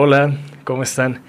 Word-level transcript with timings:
Hola, 0.00 0.30
¿cómo 0.62 0.84
están? 0.84 1.22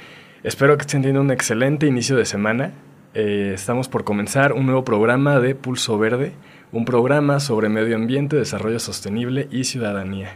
Espero 0.43 0.77
que 0.77 0.81
estén 0.81 1.01
teniendo 1.01 1.21
un 1.21 1.31
excelente 1.31 1.87
inicio 1.87 2.15
de 2.15 2.25
semana 2.25 2.71
eh, 3.15 3.53
estamos 3.55 3.89
por 3.89 4.03
comenzar 4.03 4.53
un 4.53 4.67
nuevo 4.67 4.83
programa 4.83 5.39
de 5.39 5.55
Pulso 5.55 5.97
Verde, 5.97 6.33
un 6.71 6.85
programa 6.85 7.39
sobre 7.39 7.67
medio 7.67 7.95
ambiente, 7.95 8.35
desarrollo 8.35 8.77
sostenible 8.77 9.47
y 9.49 9.63
ciudadanía. 9.63 10.35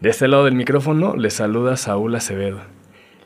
De 0.00 0.08
este 0.08 0.28
lado 0.28 0.46
del 0.46 0.54
micrófono 0.54 1.14
les 1.14 1.34
saluda 1.34 1.76
Saúl 1.76 2.14
Acevedo. 2.14 2.62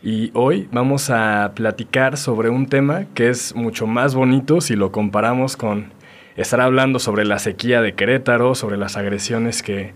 Y 0.03 0.33
hoy 0.35 0.69
vamos 0.73 1.09
a 1.09 1.53
platicar 1.55 2.17
sobre 2.17 2.51
un 2.51 2.67
tema 2.67 3.05
que 3.15 3.29
es 3.29 3.55
mucho 3.55 3.87
más 3.87 4.17
bonito 4.17 4.61
si 4.61 4.75
lo 4.75 4.91
comparamos 4.91 5.57
con 5.57 5.93
estar 6.35 6.61
hablando 6.61 6.99
sobre 6.99 7.25
la 7.25 7.39
sequía 7.39 7.81
de 7.81 7.95
Querétaro, 7.95 8.57
sobre 8.57 8.77
las 8.77 8.97
agresiones 8.97 9.63
que 9.63 9.95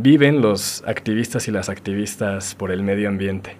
viven 0.00 0.40
los 0.40 0.84
activistas 0.86 1.48
y 1.48 1.50
las 1.50 1.68
activistas 1.68 2.54
por 2.54 2.70
el 2.70 2.84
medio 2.84 3.08
ambiente. 3.08 3.56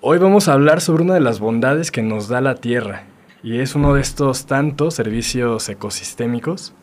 Hoy 0.00 0.18
vamos 0.18 0.48
a 0.48 0.54
hablar 0.54 0.80
sobre 0.80 1.04
una 1.04 1.14
de 1.14 1.20
las 1.20 1.38
bondades 1.38 1.92
que 1.92 2.02
nos 2.02 2.26
da 2.26 2.40
la 2.40 2.56
tierra, 2.56 3.04
y 3.44 3.60
es 3.60 3.76
uno 3.76 3.94
de 3.94 4.00
estos 4.00 4.46
tantos 4.46 4.94
servicios 4.94 5.68
ecosistémicos, 5.68 6.74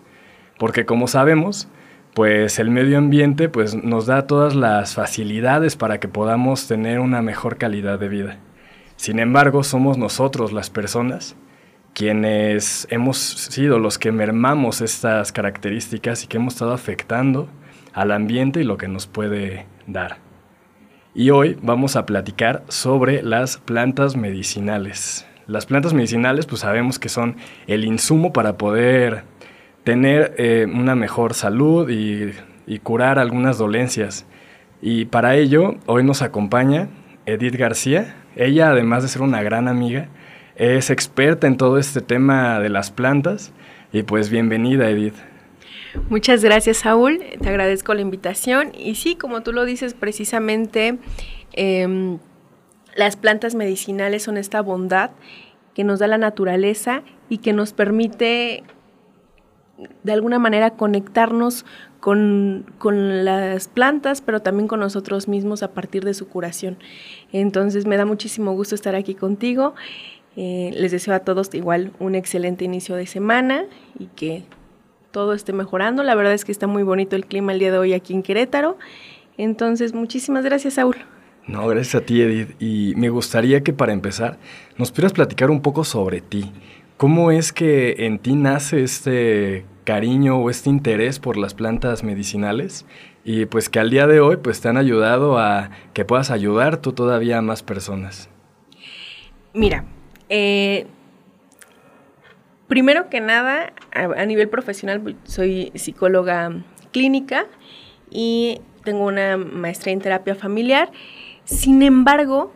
porque 0.57 0.85
como 0.85 1.09
sabemos, 1.09 1.67
pues 2.13 2.57
el 2.57 2.69
medio 2.69 2.97
ambiente 2.97 3.49
pues, 3.49 3.75
nos 3.75 4.05
da 4.05 4.27
todas 4.27 4.55
las 4.55 4.95
facilidades 4.95 5.75
para 5.75 5.99
que 5.99 6.07
podamos 6.07 6.69
tener 6.69 7.01
una 7.01 7.21
mejor 7.21 7.57
calidad 7.57 7.99
de 7.99 8.07
vida. 8.07 8.37
Sin 8.95 9.19
embargo, 9.19 9.65
somos 9.65 9.97
nosotros 9.97 10.53
las 10.53 10.69
personas 10.69 11.35
quienes 11.93 12.87
hemos 12.91 13.17
sido 13.17 13.77
los 13.77 13.97
que 13.97 14.13
mermamos 14.13 14.79
estas 14.79 15.33
características 15.33 16.23
y 16.23 16.27
que 16.27 16.37
hemos 16.37 16.53
estado 16.53 16.71
afectando 16.71 17.49
al 17.93 18.11
ambiente 18.11 18.61
y 18.61 18.63
lo 18.63 18.77
que 18.77 18.87
nos 18.87 19.07
puede 19.07 19.65
dar. 19.87 20.17
Y 21.15 21.31
hoy 21.31 21.57
vamos 21.61 21.95
a 21.95 22.05
platicar 22.05 22.63
sobre 22.67 23.23
las 23.23 23.57
plantas 23.57 24.15
medicinales. 24.15 25.25
Las 25.47 25.65
plantas 25.65 25.93
medicinales, 25.93 26.45
pues 26.45 26.61
sabemos 26.61 26.99
que 26.99 27.09
son 27.09 27.35
el 27.65 27.83
insumo 27.83 28.31
para 28.31 28.57
poder 28.57 29.23
tener 29.83 30.35
eh, 30.37 30.67
una 30.71 30.93
mejor 30.93 31.33
salud 31.33 31.89
y, 31.89 32.33
curar 32.83 33.17
algunas 33.17 33.57
dolencias. 33.57 34.27
Y 34.79 35.05
para 35.05 35.35
ello, 35.35 35.75
hoy 35.87 36.03
nos 36.03 36.21
acompaña 36.21 36.87
Edith 37.25 37.55
García. 37.55 38.15
Ella, 38.35 38.69
además 38.69 39.01
de 39.01 39.09
ser 39.09 39.23
una 39.23 39.41
gran 39.41 39.67
amiga, 39.67 40.07
es 40.55 40.91
experta 40.91 41.47
en 41.47 41.57
todo 41.57 41.79
este 41.79 42.01
tema 42.01 42.59
de 42.59 42.69
las 42.69 42.91
plantas. 42.91 43.51
Y 43.91 44.03
pues 44.03 44.29
bienvenida, 44.29 44.87
Edith. 44.87 45.15
Muchas 46.09 46.43
gracias, 46.43 46.77
Saúl. 46.77 47.19
Te 47.41 47.49
agradezco 47.49 47.93
la 47.93 48.01
invitación. 48.01 48.71
Y 48.77 48.95
sí, 48.95 49.15
como 49.15 49.41
tú 49.41 49.53
lo 49.53 49.65
dices, 49.65 49.93
precisamente 49.93 50.99
em, 51.53 52.19
las 52.95 53.15
plantas 53.15 53.55
medicinales 53.55 54.23
son 54.23 54.37
esta 54.37 54.61
bondad 54.61 55.11
que 55.73 55.83
nos 55.83 55.99
da 55.99 56.07
la 56.07 56.17
naturaleza 56.17 57.03
y 57.29 57.39
que 57.39 57.53
nos 57.53 57.73
permite 57.73 58.63
de 60.03 60.11
alguna 60.11 60.39
manera 60.39 60.71
conectarnos 60.71 61.65
con, 61.99 62.65
las 63.25 63.67
plantas, 63.67 64.21
pero 64.21 64.41
también 64.41 64.67
con 64.67 64.79
nosotros 64.79 65.27
mismos 65.27 65.63
a 65.63 65.73
partir 65.73 66.03
de 66.03 66.13
su 66.13 66.27
curación. 66.27 66.77
Entonces 67.31 67.85
me 67.85 67.97
da 67.97 68.05
muchísimo 68.05 68.53
gusto 68.53 68.75
estar 68.75 68.95
aquí 68.95 69.15
contigo. 69.15 69.75
Eh, 70.35 70.71
les 70.75 70.91
deseo 70.91 71.13
a 71.13 71.19
todos 71.19 71.53
igual 71.53 71.91
un 71.99 72.15
excelente 72.15 72.63
inicio 72.63 72.95
de 72.95 73.07
semana 73.07 73.65
y 73.97 74.05
que 74.07 74.43
todo 75.11 75.33
esté 75.33 75.53
mejorando. 75.53 76.03
La 76.03 76.15
verdad 76.15 76.33
es 76.33 76.45
que 76.45 76.51
está 76.51 76.67
muy 76.67 76.83
bonito 76.83 77.15
el 77.15 77.25
clima 77.25 77.51
el 77.51 77.59
día 77.59 77.71
de 77.71 77.77
hoy 77.77 77.93
aquí 77.93 78.13
en 78.13 78.23
Querétaro. 78.23 78.77
Entonces, 79.37 79.93
muchísimas 79.93 80.43
gracias, 80.43 80.75
Saúl. 80.75 80.97
No, 81.47 81.67
gracias 81.67 81.95
a 81.95 82.05
ti, 82.05 82.21
Edith. 82.21 82.55
Y 82.61 82.93
me 82.95 83.09
gustaría 83.09 83.63
que 83.63 83.73
para 83.73 83.93
empezar 83.93 84.37
nos 84.77 84.91
pudieras 84.91 85.13
platicar 85.13 85.49
un 85.49 85.61
poco 85.61 85.83
sobre 85.83 86.21
ti. 86.21 86.51
¿Cómo 86.97 87.31
es 87.31 87.53
que 87.53 88.05
en 88.05 88.19
ti 88.19 88.35
nace 88.35 88.83
este 88.83 89.65
cariño 89.85 90.37
o 90.37 90.49
este 90.49 90.69
interés 90.69 91.17
por 91.17 91.37
las 91.37 91.53
plantas 91.53 92.03
medicinales? 92.03 92.85
Y 93.23 93.45
pues 93.45 93.69
que 93.69 93.79
al 93.79 93.89
día 93.89 94.05
de 94.05 94.19
hoy 94.19 94.37
pues 94.37 94.61
te 94.61 94.67
han 94.67 94.77
ayudado 94.77 95.37
a 95.39 95.71
que 95.93 96.05
puedas 96.05 96.29
ayudar 96.29 96.77
tú 96.77 96.91
todavía 96.91 97.37
a 97.37 97.41
más 97.41 97.63
personas. 97.63 98.29
Mira, 99.53 99.85
eh, 100.27 100.87
primero 102.69 103.09
que 103.09 103.19
nada, 103.19 103.73
a 103.91 104.25
nivel 104.25 104.47
profesional 104.47 105.17
soy 105.25 105.73
psicóloga 105.75 106.53
clínica 106.93 107.45
y 108.09 108.61
tengo 108.85 109.05
una 109.05 109.35
maestría 109.35 109.93
en 109.93 109.99
terapia 109.99 110.35
familiar 110.35 110.89
sin 111.49 111.81
embargo, 111.81 112.53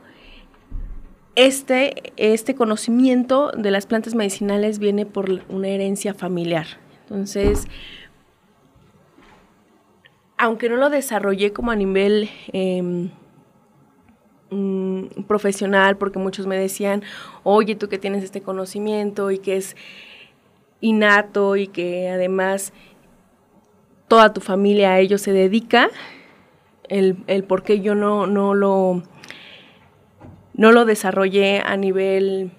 este, 1.35 2.13
este 2.17 2.53
conocimiento 2.53 3.51
de 3.57 3.71
las 3.71 3.87
plantas 3.87 4.13
medicinales 4.13 4.77
viene 4.77 5.07
por 5.07 5.41
una 5.49 5.67
herencia 5.67 6.13
familiar. 6.13 6.67
Entonces, 7.01 7.65
aunque 10.37 10.69
no 10.69 10.75
lo 10.77 10.91
desarrollé 10.91 11.53
como 11.53 11.71
a 11.71 11.75
nivel 11.75 12.29
em, 12.51 13.09
mm, 14.53 15.23
profesional, 15.23 15.97
porque 15.97 16.19
muchos 16.19 16.47
me 16.47 16.57
decían, 16.57 17.03
oye, 17.43 17.75
tú 17.75 17.89
que 17.89 17.97
tienes 17.97 18.23
este 18.23 18.41
conocimiento 18.41 19.31
y 19.31 19.39
que 19.39 19.57
es 19.57 19.75
innato 20.81 21.55
y 21.55 21.67
que 21.67 22.09
además 22.09 22.73
toda 24.07 24.33
tu 24.33 24.41
familia 24.41 24.91
a 24.91 24.99
ello 24.99 25.17
se 25.17 25.31
dedica, 25.31 25.89
el, 26.89 27.17
el 27.27 27.43
por 27.43 27.63
qué 27.63 27.79
yo 27.79 27.95
no, 27.95 28.27
no, 28.27 28.53
lo, 28.53 29.01
no 30.53 30.71
lo 30.71 30.85
desarrollé 30.85 31.61
a 31.65 31.77
nivel, 31.77 32.51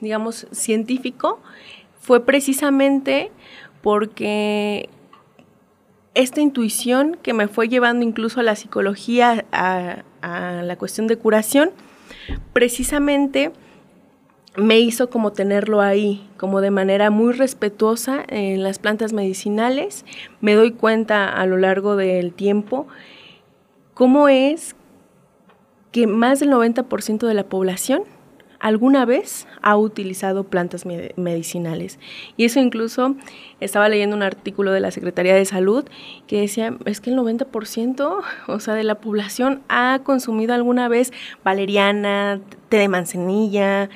digamos, 0.00 0.48
científico, 0.50 1.40
fue 2.00 2.24
precisamente 2.24 3.30
porque 3.82 4.88
esta 6.14 6.40
intuición 6.40 7.18
que 7.22 7.34
me 7.34 7.46
fue 7.46 7.68
llevando 7.68 8.04
incluso 8.04 8.40
a 8.40 8.42
la 8.42 8.56
psicología, 8.56 9.44
a, 9.52 10.02
a 10.26 10.62
la 10.62 10.76
cuestión 10.76 11.06
de 11.06 11.16
curación, 11.16 11.70
precisamente 12.52 13.52
me 14.56 14.80
hizo 14.80 15.10
como 15.10 15.32
tenerlo 15.32 15.80
ahí, 15.80 16.26
como 16.38 16.60
de 16.60 16.70
manera 16.70 17.10
muy 17.10 17.32
respetuosa 17.32 18.24
en 18.28 18.62
las 18.62 18.78
plantas 18.78 19.12
medicinales. 19.12 20.04
Me 20.40 20.54
doy 20.54 20.72
cuenta 20.72 21.28
a 21.28 21.46
lo 21.46 21.58
largo 21.58 21.96
del 21.96 22.32
tiempo 22.32 22.86
cómo 23.94 24.28
es 24.28 24.74
que 25.92 26.06
más 26.06 26.40
del 26.40 26.50
90% 26.50 27.26
de 27.26 27.34
la 27.34 27.44
población 27.44 28.02
alguna 28.60 29.04
vez 29.04 29.46
ha 29.62 29.76
utilizado 29.76 30.44
plantas 30.44 30.84
medicinales. 31.16 31.98
Y 32.36 32.44
eso 32.44 32.60
incluso 32.60 33.14
estaba 33.60 33.88
leyendo 33.88 34.16
un 34.16 34.22
artículo 34.22 34.72
de 34.72 34.80
la 34.80 34.90
Secretaría 34.90 35.34
de 35.34 35.44
Salud 35.44 35.84
que 36.26 36.40
decía, 36.40 36.76
es 36.84 37.00
que 37.00 37.10
el 37.10 37.16
90%, 37.16 38.22
o 38.46 38.60
sea, 38.60 38.74
de 38.74 38.84
la 38.84 38.96
población 38.96 39.62
ha 39.68 40.00
consumido 40.04 40.54
alguna 40.54 40.88
vez 40.88 41.12
valeriana, 41.44 42.40
té 42.68 42.78
de 42.78 42.88
manzanilla, 42.88 43.88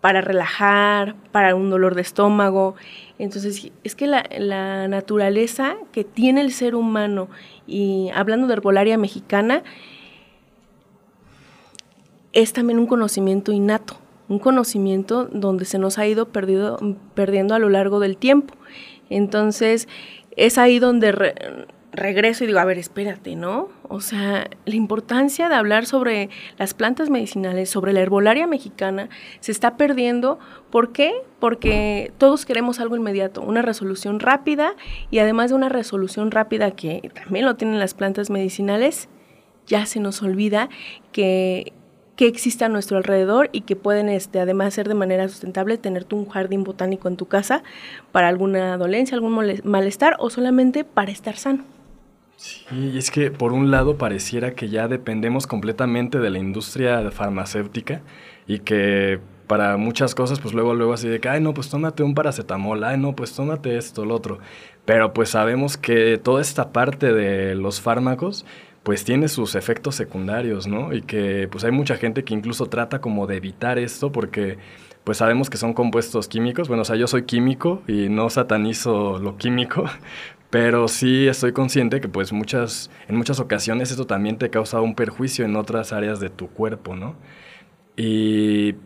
para 0.00 0.20
relajar, 0.20 1.16
para 1.32 1.56
un 1.56 1.68
dolor 1.68 1.96
de 1.96 2.02
estómago. 2.02 2.76
Entonces, 3.18 3.72
es 3.82 3.94
que 3.96 4.06
la, 4.06 4.24
la 4.38 4.86
naturaleza 4.86 5.74
que 5.90 6.04
tiene 6.04 6.42
el 6.42 6.52
ser 6.52 6.76
humano 6.76 7.28
y 7.66 8.10
hablando 8.14 8.46
de 8.46 8.52
herbolaria 8.52 8.98
mexicana, 8.98 9.64
es 12.36 12.52
también 12.52 12.78
un 12.78 12.86
conocimiento 12.86 13.50
innato, 13.50 13.96
un 14.28 14.38
conocimiento 14.38 15.24
donde 15.24 15.64
se 15.64 15.78
nos 15.78 15.96
ha 15.98 16.06
ido 16.06 16.28
perdido, 16.28 16.78
perdiendo 17.14 17.54
a 17.54 17.58
lo 17.58 17.70
largo 17.70 17.98
del 17.98 18.18
tiempo. 18.18 18.52
Entonces, 19.08 19.88
es 20.36 20.58
ahí 20.58 20.78
donde 20.78 21.12
regreso 21.92 22.44
y 22.44 22.46
digo, 22.46 22.58
a 22.58 22.66
ver, 22.66 22.76
espérate, 22.76 23.36
¿no? 23.36 23.70
O 23.88 24.00
sea, 24.02 24.50
la 24.66 24.74
importancia 24.74 25.48
de 25.48 25.54
hablar 25.54 25.86
sobre 25.86 26.28
las 26.58 26.74
plantas 26.74 27.08
medicinales, 27.08 27.70
sobre 27.70 27.94
la 27.94 28.00
herbolaria 28.00 28.46
mexicana, 28.46 29.08
se 29.40 29.50
está 29.50 29.78
perdiendo. 29.78 30.38
¿Por 30.70 30.92
qué? 30.92 31.14
Porque 31.40 32.12
todos 32.18 32.44
queremos 32.44 32.80
algo 32.80 32.96
inmediato, 32.96 33.40
una 33.40 33.62
resolución 33.62 34.20
rápida 34.20 34.74
y 35.10 35.20
además 35.20 35.48
de 35.48 35.56
una 35.56 35.70
resolución 35.70 36.30
rápida 36.30 36.72
que 36.72 37.10
también 37.14 37.46
lo 37.46 37.56
tienen 37.56 37.78
las 37.78 37.94
plantas 37.94 38.28
medicinales, 38.28 39.08
ya 39.66 39.86
se 39.86 40.00
nos 40.00 40.22
olvida 40.22 40.68
que, 41.12 41.72
que 42.16 42.26
existe 42.26 42.64
a 42.64 42.68
nuestro 42.68 42.96
alrededor 42.96 43.50
y 43.52 43.60
que 43.60 43.76
pueden, 43.76 44.08
este, 44.08 44.40
además 44.40 44.74
ser 44.74 44.88
de 44.88 44.94
manera 44.94 45.28
sustentable, 45.28 45.78
tener 45.78 46.04
tú 46.04 46.16
un 46.16 46.28
jardín 46.28 46.64
botánico 46.64 47.08
en 47.08 47.16
tu 47.16 47.26
casa 47.26 47.62
para 48.10 48.28
alguna 48.28 48.76
dolencia, 48.78 49.14
algún 49.14 49.60
malestar 49.64 50.16
o 50.18 50.30
solamente 50.30 50.84
para 50.84 51.12
estar 51.12 51.36
sano. 51.36 51.64
Sí, 52.36 52.94
es 52.96 53.10
que 53.10 53.30
por 53.30 53.52
un 53.52 53.70
lado 53.70 53.96
pareciera 53.96 54.54
que 54.54 54.68
ya 54.68 54.88
dependemos 54.88 55.46
completamente 55.46 56.18
de 56.18 56.30
la 56.30 56.38
industria 56.38 57.10
farmacéutica 57.10 58.02
y 58.46 58.58
que 58.58 59.20
para 59.46 59.76
muchas 59.76 60.14
cosas, 60.14 60.40
pues 60.40 60.54
luego, 60.54 60.74
luego 60.74 60.92
así 60.92 61.08
de 61.08 61.20
que, 61.20 61.28
ay, 61.28 61.40
no, 61.40 61.54
pues 61.54 61.70
tómate 61.70 62.02
un 62.02 62.14
paracetamol, 62.14 62.82
ay, 62.84 62.98
no, 62.98 63.14
pues 63.14 63.32
tómate 63.32 63.76
esto, 63.78 64.04
lo 64.04 64.14
otro. 64.14 64.38
Pero 64.84 65.12
pues 65.14 65.30
sabemos 65.30 65.76
que 65.76 66.18
toda 66.18 66.42
esta 66.42 66.72
parte 66.72 67.12
de 67.12 67.54
los 67.54 67.80
fármacos, 67.80 68.44
pues 68.86 69.02
tiene 69.02 69.26
sus 69.26 69.56
efectos 69.56 69.96
secundarios, 69.96 70.68
¿no? 70.68 70.92
Y 70.92 71.02
que 71.02 71.48
pues 71.50 71.64
hay 71.64 71.72
mucha 71.72 71.96
gente 71.96 72.22
que 72.22 72.34
incluso 72.34 72.66
trata 72.66 73.00
como 73.00 73.26
de 73.26 73.36
evitar 73.36 73.80
esto 73.80 74.12
porque 74.12 74.58
pues 75.02 75.18
sabemos 75.18 75.50
que 75.50 75.56
son 75.56 75.74
compuestos 75.74 76.28
químicos. 76.28 76.68
Bueno, 76.68 76.82
o 76.82 76.84
sea, 76.84 76.94
yo 76.94 77.08
soy 77.08 77.24
químico 77.24 77.82
y 77.88 78.08
no 78.08 78.30
satanizo 78.30 79.18
lo 79.18 79.38
químico, 79.38 79.86
pero 80.50 80.86
sí 80.86 81.26
estoy 81.26 81.50
consciente 81.50 82.00
que 82.00 82.08
pues 82.08 82.32
muchas, 82.32 82.88
en 83.08 83.16
muchas 83.16 83.40
ocasiones 83.40 83.90
esto 83.90 84.06
también 84.06 84.38
te 84.38 84.50
causa 84.50 84.80
un 84.80 84.94
perjuicio 84.94 85.44
en 85.44 85.56
otras 85.56 85.92
áreas 85.92 86.20
de 86.20 86.30
tu 86.30 86.46
cuerpo, 86.46 86.94
¿no? 86.94 87.16
Y, 87.96 88.76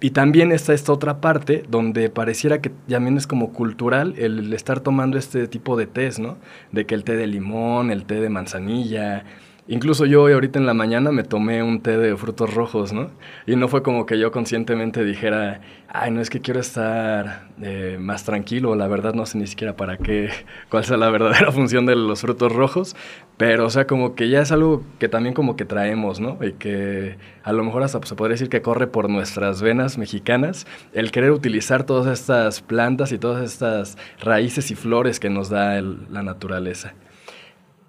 y 0.00 0.10
también 0.10 0.52
está 0.52 0.74
esta 0.74 0.92
otra 0.92 1.20
parte 1.20 1.62
donde 1.68 2.10
pareciera 2.10 2.60
que 2.60 2.70
también 2.88 3.16
es 3.16 3.26
como 3.26 3.52
cultural 3.52 4.14
el 4.18 4.52
estar 4.52 4.80
tomando 4.80 5.16
este 5.18 5.48
tipo 5.48 5.76
de 5.76 5.86
tés, 5.86 6.18
¿no? 6.18 6.36
De 6.70 6.84
que 6.84 6.94
el 6.94 7.04
té 7.04 7.16
de 7.16 7.26
limón, 7.26 7.90
el 7.90 8.04
té 8.04 8.20
de 8.20 8.28
manzanilla, 8.28 9.24
Incluso 9.70 10.04
yo 10.04 10.24
hoy 10.24 10.32
ahorita 10.32 10.58
en 10.58 10.66
la 10.66 10.74
mañana 10.74 11.12
me 11.12 11.22
tomé 11.22 11.62
un 11.62 11.80
té 11.80 11.96
de 11.96 12.16
frutos 12.16 12.52
rojos, 12.52 12.92
¿no? 12.92 13.12
Y 13.46 13.54
no 13.54 13.68
fue 13.68 13.84
como 13.84 14.04
que 14.04 14.18
yo 14.18 14.32
conscientemente 14.32 15.04
dijera, 15.04 15.60
ay, 15.86 16.10
no 16.10 16.20
es 16.20 16.28
que 16.28 16.40
quiero 16.40 16.58
estar 16.58 17.46
eh, 17.62 17.96
más 18.00 18.24
tranquilo, 18.24 18.74
la 18.74 18.88
verdad 18.88 19.14
no 19.14 19.26
sé 19.26 19.38
ni 19.38 19.46
siquiera 19.46 19.76
para 19.76 19.96
qué, 19.96 20.30
cuál 20.70 20.84
sea 20.84 20.96
la 20.96 21.08
verdadera 21.08 21.52
función 21.52 21.86
de 21.86 21.94
los 21.94 22.20
frutos 22.20 22.52
rojos, 22.52 22.96
pero 23.36 23.66
o 23.66 23.70
sea, 23.70 23.86
como 23.86 24.16
que 24.16 24.28
ya 24.28 24.40
es 24.40 24.50
algo 24.50 24.82
que 24.98 25.08
también 25.08 25.36
como 25.36 25.54
que 25.54 25.64
traemos, 25.64 26.18
¿no? 26.18 26.36
Y 26.42 26.54
que 26.54 27.16
a 27.44 27.52
lo 27.52 27.62
mejor 27.62 27.84
hasta 27.84 28.04
se 28.04 28.16
podría 28.16 28.34
decir 28.34 28.48
que 28.48 28.62
corre 28.62 28.88
por 28.88 29.08
nuestras 29.08 29.62
venas 29.62 29.98
mexicanas, 29.98 30.66
el 30.94 31.12
querer 31.12 31.30
utilizar 31.30 31.84
todas 31.84 32.12
estas 32.12 32.60
plantas 32.60 33.12
y 33.12 33.18
todas 33.18 33.44
estas 33.44 33.96
raíces 34.18 34.72
y 34.72 34.74
flores 34.74 35.20
que 35.20 35.30
nos 35.30 35.48
da 35.48 35.80
la 35.80 36.24
naturaleza. 36.24 36.92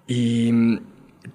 Y 0.06 0.52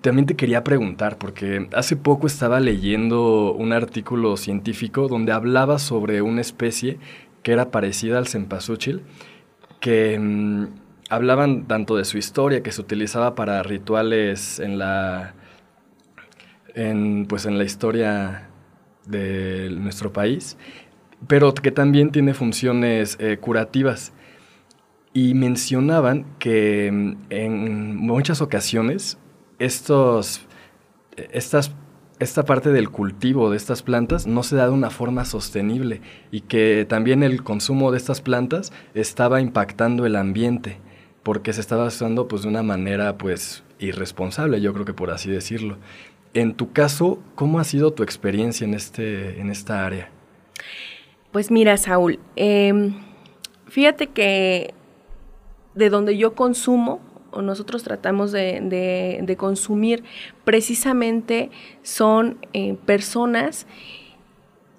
también 0.02 0.26
te 0.26 0.36
quería 0.36 0.64
preguntar, 0.64 1.18
porque 1.18 1.70
hace 1.74 1.96
poco 1.96 2.28
estaba 2.28 2.60
leyendo 2.60 3.54
un 3.54 3.72
artículo 3.72 4.36
científico 4.38 5.08
donde 5.08 5.32
hablaba 5.32 5.80
sobre 5.80 6.22
una 6.22 6.42
especie 6.42 6.98
que 7.42 7.54
era 7.54 7.72
parecida 7.72 8.18
al 8.18 8.28
cempasúchil, 8.28 9.04
que 9.80 10.20
mm, 10.20 10.66
hablaban 11.10 11.68
tanto 11.68 11.96
de 11.96 12.06
su 12.06 12.18
historia, 12.18 12.64
que 12.64 12.72
se 12.72 12.82
utilizaba 12.82 13.36
para 13.36 13.64
rituales 13.64 14.60
en 14.60 14.78
la, 14.78 15.34
en, 16.76 17.26
pues 17.28 17.46
en 17.46 17.58
la 17.58 17.64
historia 17.64 18.50
de 19.06 19.70
nuestro 19.70 20.12
país, 20.12 20.58
pero 21.28 21.54
que 21.54 21.72
también 21.72 22.12
tiene 22.12 22.34
funciones 22.34 23.18
eh, 23.20 23.38
curativas. 23.38 24.14
Y 25.14 25.34
mencionaban 25.34 26.26
que 26.38 26.92
mm, 26.92 27.16
en 27.30 27.96
muchas 27.96 28.42
ocasiones 28.42 29.18
estos, 29.60 30.42
estas, 31.32 31.72
esta 32.20 32.46
parte 32.46 32.72
del 32.72 32.90
cultivo 32.90 33.50
de 33.50 33.58
estas 33.58 33.84
plantas 33.84 34.28
no 34.28 34.44
se 34.44 34.56
da 34.56 34.66
de 34.66 34.74
una 34.74 34.90
forma 34.90 35.26
sostenible 35.26 36.02
y 36.32 36.42
que 36.42 36.86
también 36.88 37.24
el 37.24 37.44
consumo 37.44 37.92
de 37.92 37.98
estas 37.98 38.22
plantas 38.22 38.72
estaba 38.94 39.42
impactando 39.42 40.06
el 40.06 40.16
ambiente 40.16 40.78
porque 41.24 41.54
se 41.54 41.62
estaba 41.62 41.86
usando 41.86 42.28
pues 42.28 42.44
de 42.44 42.48
una 42.48 42.64
manera 42.64 43.18
pues 43.18 43.64
irresponsable, 43.80 44.62
yo 44.62 44.74
creo 44.74 44.86
que 44.86 44.94
por 44.94 45.12
así 45.12 45.30
decirlo. 45.30 45.78
En 46.34 46.54
tu 46.54 46.72
caso, 46.72 47.20
¿cómo 47.36 47.60
ha 47.60 47.64
sido 47.64 47.92
tu 47.92 48.04
experiencia 48.04 48.66
en, 48.66 48.74
este, 48.74 49.40
en 49.40 49.50
esta 49.50 49.86
área? 49.86 50.10
Pues 51.32 51.52
mira, 51.52 51.78
Saúl, 51.78 52.20
em, 52.36 52.96
fíjate 53.68 54.08
que 54.08 54.74
de 55.76 55.90
donde 55.90 56.18
yo 56.18 56.34
consumo, 56.34 57.00
o 57.32 57.42
nosotros 57.42 57.84
tratamos 57.84 58.32
de, 58.32 59.36
consumir 59.38 60.04
precisamente 60.44 61.52
son 61.84 62.38
eh, 62.54 62.76
personas 62.86 63.68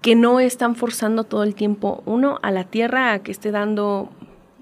que 0.01 0.15
no 0.15 0.41
están 0.41 0.77
forzando 0.77 1.25
todo 1.25 1.43
el 1.43 1.55
tiempo, 1.55 2.03
uno, 2.07 2.39
a 2.43 2.51
la 2.51 2.65
tierra 2.65 3.13
a 3.13 3.19
que 3.23 3.33
esté 3.33 3.51
dando, 3.51 4.11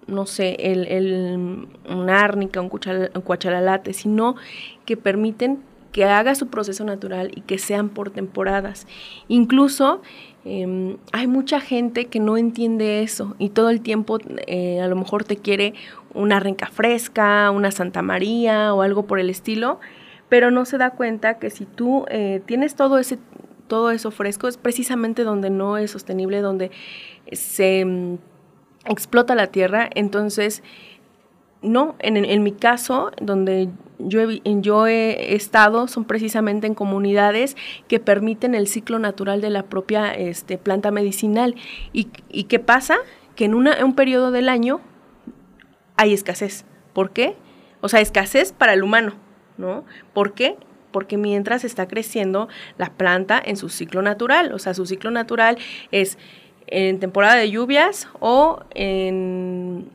no 0.06 0.26
sé, 0.26 0.56
el, 0.60 0.86
el 0.86 1.68
un 1.88 2.10
árnica, 2.10 2.60
un, 2.60 2.68
cuachalalate, 2.68 3.92
sino 3.92 4.36
que 4.84 4.96
permiten 4.96 5.62
que 5.92 6.04
haga 6.04 6.34
su 6.34 6.48
proceso 6.48 6.84
natural 6.84 7.30
y 7.34 7.42
que 7.42 7.58
sean 7.58 7.88
por 7.88 8.10
temporadas. 8.10 8.86
Incluso 9.28 10.02
em, 10.44 10.96
hay 11.12 11.26
mucha 11.26 11.60
gente 11.60 12.06
que 12.06 12.20
no 12.20 12.36
entiende 12.36 13.02
eso 13.02 13.34
y 13.38 13.50
todo 13.50 13.70
el 13.70 13.80
tiempo 13.80 14.18
eh, 14.46 14.80
a 14.80 14.88
lo 14.88 14.96
mejor 14.96 15.24
te 15.24 15.36
quiere 15.36 15.74
una 16.16 16.40
renca 16.40 16.66
fresca, 16.66 17.50
una 17.50 17.70
Santa 17.70 18.02
María 18.02 18.74
o 18.74 18.82
algo 18.82 19.06
por 19.06 19.20
el 19.20 19.30
estilo, 19.30 19.80
pero 20.28 20.50
no 20.50 20.64
se 20.64 20.78
da 20.78 20.90
cuenta 20.90 21.38
que 21.38 21.50
si 21.50 21.66
tú 21.66 22.04
eh, 22.08 22.42
tienes 22.46 22.74
todo 22.74 22.98
ese 22.98 23.18
todo 23.68 23.90
eso 23.90 24.10
fresco 24.12 24.46
es 24.46 24.56
precisamente 24.56 25.24
donde 25.24 25.50
no 25.50 25.76
es 25.76 25.90
sostenible, 25.90 26.40
donde 26.40 26.70
se 27.32 27.84
mm, 27.84 28.18
explota 28.86 29.34
la 29.34 29.48
tierra, 29.48 29.90
entonces 29.94 30.62
no, 31.62 31.96
en, 31.98 32.42
mi 32.42 32.52
caso, 32.52 33.10
donde 33.20 33.70
yo 33.98 34.20
he, 34.20 34.40
yo 34.44 34.86
he 34.86 35.34
estado, 35.34 35.88
son 35.88 36.04
precisamente 36.04 36.66
en 36.66 36.74
comunidades 36.74 37.56
que 37.88 37.98
permiten 37.98 38.54
el 38.54 38.68
ciclo 38.68 38.98
natural 38.98 39.40
de 39.40 39.50
la 39.50 39.64
propia 39.64 40.12
este, 40.12 40.58
planta 40.58 40.90
medicinal. 40.90 41.56
¿Y, 41.92 42.04
qué 42.44 42.58
pasa? 42.60 42.98
Que 43.34 43.46
en 43.46 43.54
un 43.54 43.94
periodo 43.94 44.30
del 44.30 44.48
año 44.48 44.80
hay 45.96 46.12
escasez. 46.12 46.64
¿Por 46.92 47.10
qué? 47.10 47.36
O 47.80 47.88
sea, 47.88 48.00
escasez 48.00 48.52
para 48.52 48.72
el 48.72 48.82
humano, 48.82 49.14
¿no? 49.58 49.84
¿Por 50.12 50.34
qué? 50.34 50.56
Porque 50.92 51.16
mientras 51.16 51.64
está 51.64 51.86
creciendo 51.88 52.48
la 52.78 52.90
planta 52.90 53.40
en 53.44 53.56
su 53.56 53.68
ciclo 53.68 54.02
natural, 54.02 54.52
o 54.52 54.58
sea, 54.58 54.74
su 54.74 54.86
ciclo 54.86 55.10
natural 55.10 55.58
es 55.90 56.18
en 56.66 56.98
temporada 56.98 57.36
de 57.36 57.50
lluvias 57.50 58.08
o 58.18 58.64
en 58.74 59.90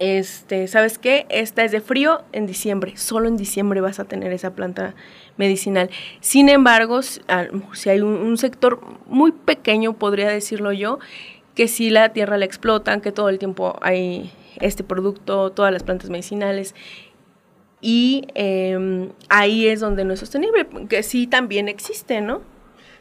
este, 0.00 0.66
¿sabes 0.66 0.98
qué? 0.98 1.26
Esta 1.28 1.62
es 1.62 1.72
de 1.72 1.82
frío 1.82 2.22
en 2.32 2.46
diciembre. 2.46 2.96
Solo 2.96 3.28
en 3.28 3.36
diciembre 3.36 3.82
vas 3.82 4.00
a 4.00 4.04
tener 4.04 4.32
esa 4.32 4.54
planta 4.54 4.94
medicinal. 5.36 5.90
Sin 6.20 6.48
embargo, 6.48 7.02
si 7.02 7.90
hay 7.90 8.00
un, 8.00 8.38
sector 8.38 8.80
muy 9.06 9.30
pequeño, 9.30 9.92
podría 9.92 10.30
decirlo 10.30 10.72
yo, 10.72 11.00
que 11.54 11.68
si 11.68 11.90
la 11.90 12.14
tierra 12.14 12.38
la 12.38 12.46
explotan, 12.46 13.02
que 13.02 13.12
todo 13.12 13.28
el 13.28 13.38
tiempo 13.38 13.78
hay 13.82 14.32
este 14.60 14.84
producto, 14.84 15.50
todas 15.50 15.72
las 15.72 15.82
plantas 15.82 16.10
medicinales. 16.10 16.74
Y 17.80 18.26
em, 18.34 19.10
ahí 19.28 19.66
es 19.66 19.80
donde 19.80 20.04
no 20.04 20.12
es 20.12 20.20
sostenible, 20.20 20.66
que 20.88 21.02
sí 21.02 21.26
también 21.26 21.68
existe, 21.68 22.20
¿no? 22.20 22.42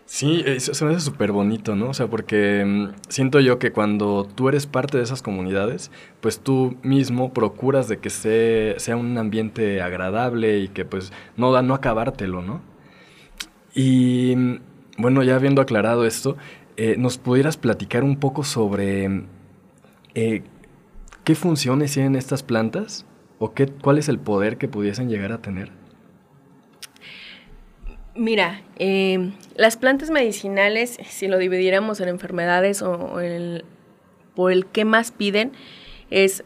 Sí, 0.06 0.42
eso 0.44 0.74
se 0.74 0.86
me 0.86 0.92
hace 0.92 1.01
súper 1.01 1.32
bonito, 1.32 1.75
¿no? 1.75 1.89
O 1.89 1.94
sea, 1.94 2.08
porque 2.08 2.66
mm, 2.66 2.96
siento 3.10 3.39
yo 3.42 3.60
que 3.60 3.72
cuando 3.72 4.28
tú 4.34 4.50
eres 4.50 4.66
parte 4.66 4.98
de 4.98 5.04
esas 5.04 5.22
comunidades, 5.22 5.92
pues 6.20 6.39
tú 6.39 6.78
mismo 6.82 7.32
procuras 7.32 7.88
de 7.88 8.00
que 8.00 8.10
sea 8.10 8.98
un 8.98 9.18
ambiente 9.20 9.84
agradable 9.84 10.58
y 10.60 10.70
que 10.70 10.84
pues 10.84 11.13
no 11.38 11.51
da 11.51 11.62
no 11.62 11.75
acabártelo, 11.75 12.42
¿no? 12.42 12.62
Y 13.75 14.34
mm, 14.36 14.60
bueno, 14.98 15.22
ya 15.22 15.36
habiendo 15.36 15.62
aclarado 15.62 16.06
esto, 16.08 16.38
eh, 16.75 16.96
¿nos 16.98 17.18
pudieras 17.20 17.58
platicar 17.58 18.04
un 18.04 18.18
poco 18.18 18.44
sobre 18.44 19.25
eh, 20.16 20.44
¿Qué 21.30 21.36
funciones 21.36 21.94
tienen 21.94 22.16
estas 22.16 22.42
plantas? 22.42 23.06
¿O 23.38 23.54
qué, 23.54 23.68
cuál 23.68 24.00
es 24.00 24.10
el 24.10 24.18
poder 24.18 24.58
que 24.58 24.68
pudiesen 24.68 25.10
llegar 25.10 25.32
a 25.32 25.44
tener? 25.44 25.70
Mira, 28.16 28.64
em, 28.80 29.34
las 29.56 29.78
plantas 29.78 30.10
medicinales, 30.10 30.98
si 31.08 31.28
lo 31.28 31.38
dividiéramos 31.38 32.00
en 32.02 32.10
enfermedades 32.10 32.82
o 32.82 33.20
por 34.34 34.52
el 34.52 34.66
que 34.66 34.86
más 34.86 35.12
piden, 35.12 35.52
es 36.10 36.44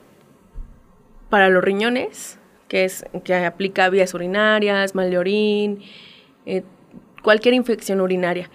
para 1.30 1.48
los 1.48 1.63
riñones, 1.63 2.38
que 2.68 2.84
es 2.84 3.06
que 3.24 3.36
aplica 3.36 3.90
vías 3.90 4.13
urinarias, 4.13 4.96
mal 4.96 5.10
de 5.10 5.18
orín, 5.18 5.80
eh, 6.46 6.63
cualquier 7.24 7.54
infección 7.54 8.02
urinaria. 8.02 8.50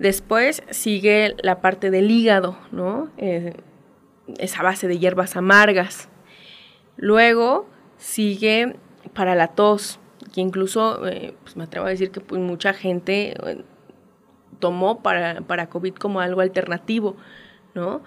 Después 0.00 0.64
sigue 0.70 1.36
la 1.44 1.60
parte 1.60 1.92
del 1.92 2.10
hígado, 2.10 2.58
¿no? 2.72 3.08
Eh, 3.18 3.54
esa 4.38 4.62
base 4.62 4.88
de 4.88 4.98
hierbas 4.98 5.36
amargas. 5.36 6.08
Luego 6.96 7.66
sigue 7.96 8.76
para 9.14 9.34
la 9.34 9.48
tos, 9.48 9.98
que 10.32 10.40
incluso, 10.40 11.06
eh, 11.06 11.34
pues 11.42 11.56
me 11.56 11.64
atrevo 11.64 11.86
a 11.86 11.90
decir 11.90 12.10
que 12.10 12.20
pues, 12.20 12.40
mucha 12.40 12.72
gente 12.72 13.34
eh, 13.46 13.64
tomó 14.58 15.02
para, 15.02 15.40
para 15.42 15.68
COVID 15.68 15.94
como 15.94 16.20
algo 16.20 16.40
alternativo, 16.40 17.16
¿no? 17.74 18.02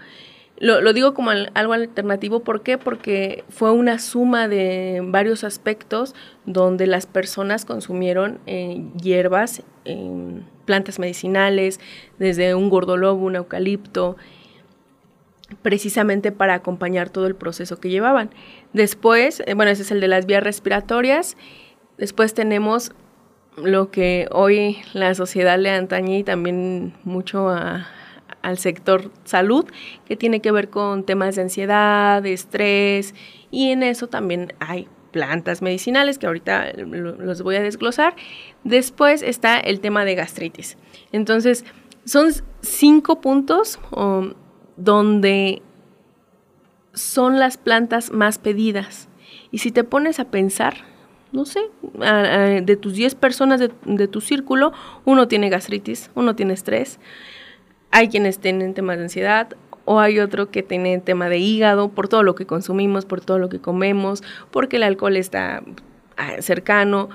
Lo, 0.60 0.94
digo 0.94 1.14
como 1.14 1.32
algo 1.32 1.74
alternativo, 1.74 2.42
¿por 2.42 2.62
qué? 2.62 2.78
Porque 2.78 3.44
fue 3.50 3.72
una 3.72 3.98
suma 4.00 4.48
de 4.48 5.02
varios 5.04 5.44
aspectos 5.44 6.16
donde 6.46 6.88
las 6.88 7.06
personas 7.06 7.66
consumieron 7.66 8.40
eh, 8.46 8.86
hierbas, 8.96 9.64
plantas 10.66 11.00
medicinales, 11.00 11.82
desde 12.18 12.56
un 12.56 12.70
gordolobo, 12.70 13.26
un 13.26 13.36
eucalipto, 13.36 14.16
precisamente 15.62 16.32
para 16.32 16.56
acompañar 16.56 17.10
todo 17.10 17.28
el 17.28 17.36
proceso 17.36 17.80
que 17.80 17.90
llevaban. 17.90 18.30
Después, 18.74 19.44
eh, 19.46 19.54
bueno, 19.54 19.72
ese 19.72 19.84
es 19.84 19.92
el 19.92 20.00
de 20.02 20.08
las 20.08 20.26
vías 20.26 20.44
respiratorias. 20.44 21.38
Después 21.98 22.34
tenemos 22.34 22.92
lo 23.56 23.92
que 23.92 24.28
hoy 24.32 24.78
la 24.94 25.14
sociedad 25.14 25.60
le 25.60 25.70
antañe 25.70 26.20
y 26.20 26.24
también 26.24 26.94
mucho 27.04 27.50
al 27.50 28.58
sector 28.58 29.12
salud, 29.26 29.66
que 30.06 30.16
tiene 30.16 30.42
que 30.42 30.52
ver 30.52 30.70
con 30.70 31.04
temas 31.04 31.36
de 31.36 31.44
ansiedad, 31.44 32.26
estrés, 32.26 33.14
y 33.52 33.72
en 33.72 33.84
eso 33.84 34.08
también 34.08 34.54
hay 34.60 34.88
plantas 35.12 35.62
medicinales 35.62 36.18
que 36.18 36.26
ahorita 36.26 36.74
los 36.74 37.44
voy 37.44 37.56
a 37.56 37.62
desglosar. 37.62 38.16
Después 38.64 39.22
está 39.22 39.60
el 39.60 39.80
tema 39.80 40.04
de 40.04 40.16
gastritis. 40.16 40.78
Entonces, 41.12 41.64
son 42.04 42.32
cinco 42.62 43.22
puntos 43.22 43.80
donde 44.78 45.62
son 46.94 47.40
las 47.40 47.58
plantas 47.58 48.12
más 48.12 48.38
pedidas. 48.38 49.10
Y 49.52 49.60
si 49.60 49.72
te 49.72 49.84
pones 49.84 50.20
a 50.20 50.26
pensar, 50.26 50.76
no 51.32 51.46
sé, 51.46 51.62
de 52.62 52.78
tus 52.78 52.94
10 52.94 53.16
personas 53.16 53.60
de, 53.60 54.08
tu 54.08 54.22
círculo, 54.22 54.72
uno 55.06 55.28
tiene 55.28 55.50
gastritis, 55.50 56.12
uno 56.16 56.36
tiene 56.36 56.54
estrés, 56.54 57.00
hay 57.92 58.10
quienes 58.10 58.40
tienen 58.40 58.74
temas 58.74 58.98
de 58.98 59.04
ansiedad 59.04 59.56
o 59.86 60.00
hay 60.00 60.20
otro 60.20 60.50
que 60.50 60.64
tiene 60.64 61.00
tema 61.00 61.30
de 61.30 61.40
hígado 61.40 61.90
por 61.90 62.08
todo 62.08 62.24
lo 62.24 62.36
que 62.36 62.46
consumimos, 62.46 63.06
por 63.06 63.22
todo 63.22 63.40
lo 63.40 63.50
que 63.50 63.60
comemos, 63.60 64.24
porque 64.52 64.78
el 64.78 64.84
alcohol 64.84 65.18
está 65.18 65.64
ah, 66.18 66.42
cercano, 66.42 67.10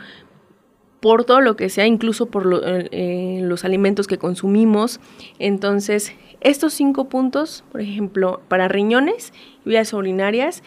por 1.01 1.25
todo 1.25 1.41
lo 1.41 1.57
que 1.57 1.69
sea, 1.69 1.87
incluso 1.87 2.27
por 2.27 2.63
eh, 2.65 2.89
eh, 2.91 3.41
los 3.43 3.65
alimentos 3.65 4.07
que 4.07 4.19
consumimos. 4.19 5.01
Entonces, 5.39 6.13
estos 6.41 6.73
cinco 6.73 7.09
puntos, 7.09 7.65
por 7.73 7.81
ejemplo, 7.81 8.41
para 8.49 8.69
riñones 8.69 9.33
y 9.65 9.71
vías 9.71 9.93
urinarias, 9.93 10.63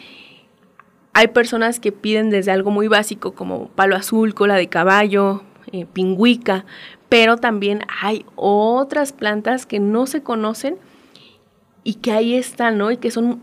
hay 1.14 1.28
personas 1.28 1.80
que 1.80 1.92
piden 1.92 2.30
desde 2.30 2.52
algo 2.52 2.70
muy 2.70 2.88
básico 2.88 3.32
como 3.32 3.68
palo 3.68 3.96
azul, 3.96 4.34
cola 4.34 4.56
de 4.56 4.68
caballo, 4.68 5.42
eh, 5.72 5.86
pingüica, 5.92 6.64
pero 7.08 7.36
también 7.36 7.80
hay 8.00 8.24
otras 8.36 9.12
plantas 9.12 9.66
que 9.66 9.78
no 9.80 10.06
se 10.06 10.22
conocen 10.22 10.78
y 11.84 11.94
que 11.94 12.12
ahí 12.12 12.34
están, 12.34 12.78
¿no? 12.78 12.90
Y 12.90 12.96
que 12.96 13.10
son, 13.10 13.42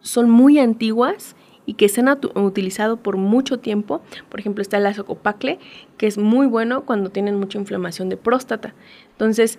son 0.00 0.30
muy 0.30 0.58
antiguas 0.58 1.36
y 1.66 1.74
que 1.74 1.88
se 1.88 2.00
han 2.00 2.18
utilizado 2.34 2.96
por 2.96 3.16
mucho 3.16 3.58
tiempo. 3.58 4.00
Por 4.28 4.40
ejemplo, 4.40 4.62
está 4.62 4.78
el 4.78 4.86
azocopacle, 4.86 5.58
que 5.98 6.06
es 6.06 6.16
muy 6.16 6.46
bueno 6.46 6.84
cuando 6.84 7.10
tienen 7.10 7.38
mucha 7.38 7.58
inflamación 7.58 8.08
de 8.08 8.16
próstata. 8.16 8.74
Entonces, 9.10 9.58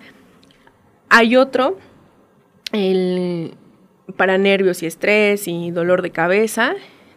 hay 1.08 1.36
otro, 1.36 1.78
el, 2.72 3.54
para 4.16 4.38
nervios 4.38 4.82
y 4.82 4.86
estrés 4.86 5.48
y 5.48 5.70
dolor 5.70 6.02
de 6.02 6.10
cabeza, 6.10 6.74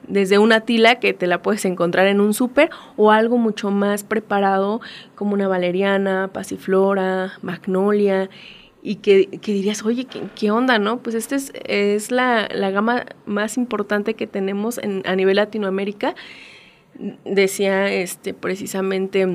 desde 0.07 0.39
una 0.39 0.61
tila 0.61 0.99
que 0.99 1.13
te 1.13 1.27
la 1.27 1.41
puedes 1.41 1.63
encontrar 1.65 2.07
en 2.07 2.19
un 2.19 2.33
súper 2.33 2.69
o 2.97 3.11
algo 3.11 3.37
mucho 3.37 3.71
más 3.71 4.03
preparado 4.03 4.81
como 5.15 5.33
una 5.33 5.47
valeriana, 5.47 6.29
pasiflora, 6.33 7.33
magnolia 7.41 8.29
y 8.83 8.95
que, 8.95 9.27
dirías, 9.41 9.83
oye, 9.85 10.07
¿qué, 10.35 10.51
onda, 10.51 10.79
no? 10.79 11.03
Pues 11.03 11.15
esta 11.15 11.35
es, 11.35 12.11
la, 12.11 12.47
gama 12.71 13.05
más 13.25 13.57
importante 13.57 14.15
que 14.15 14.25
tenemos 14.25 14.79
en, 14.79 15.03
a 15.05 15.15
nivel 15.15 15.35
Latinoamérica. 15.35 16.15
Decía 17.23 17.91
este, 17.93 18.33
precisamente, 18.33 19.27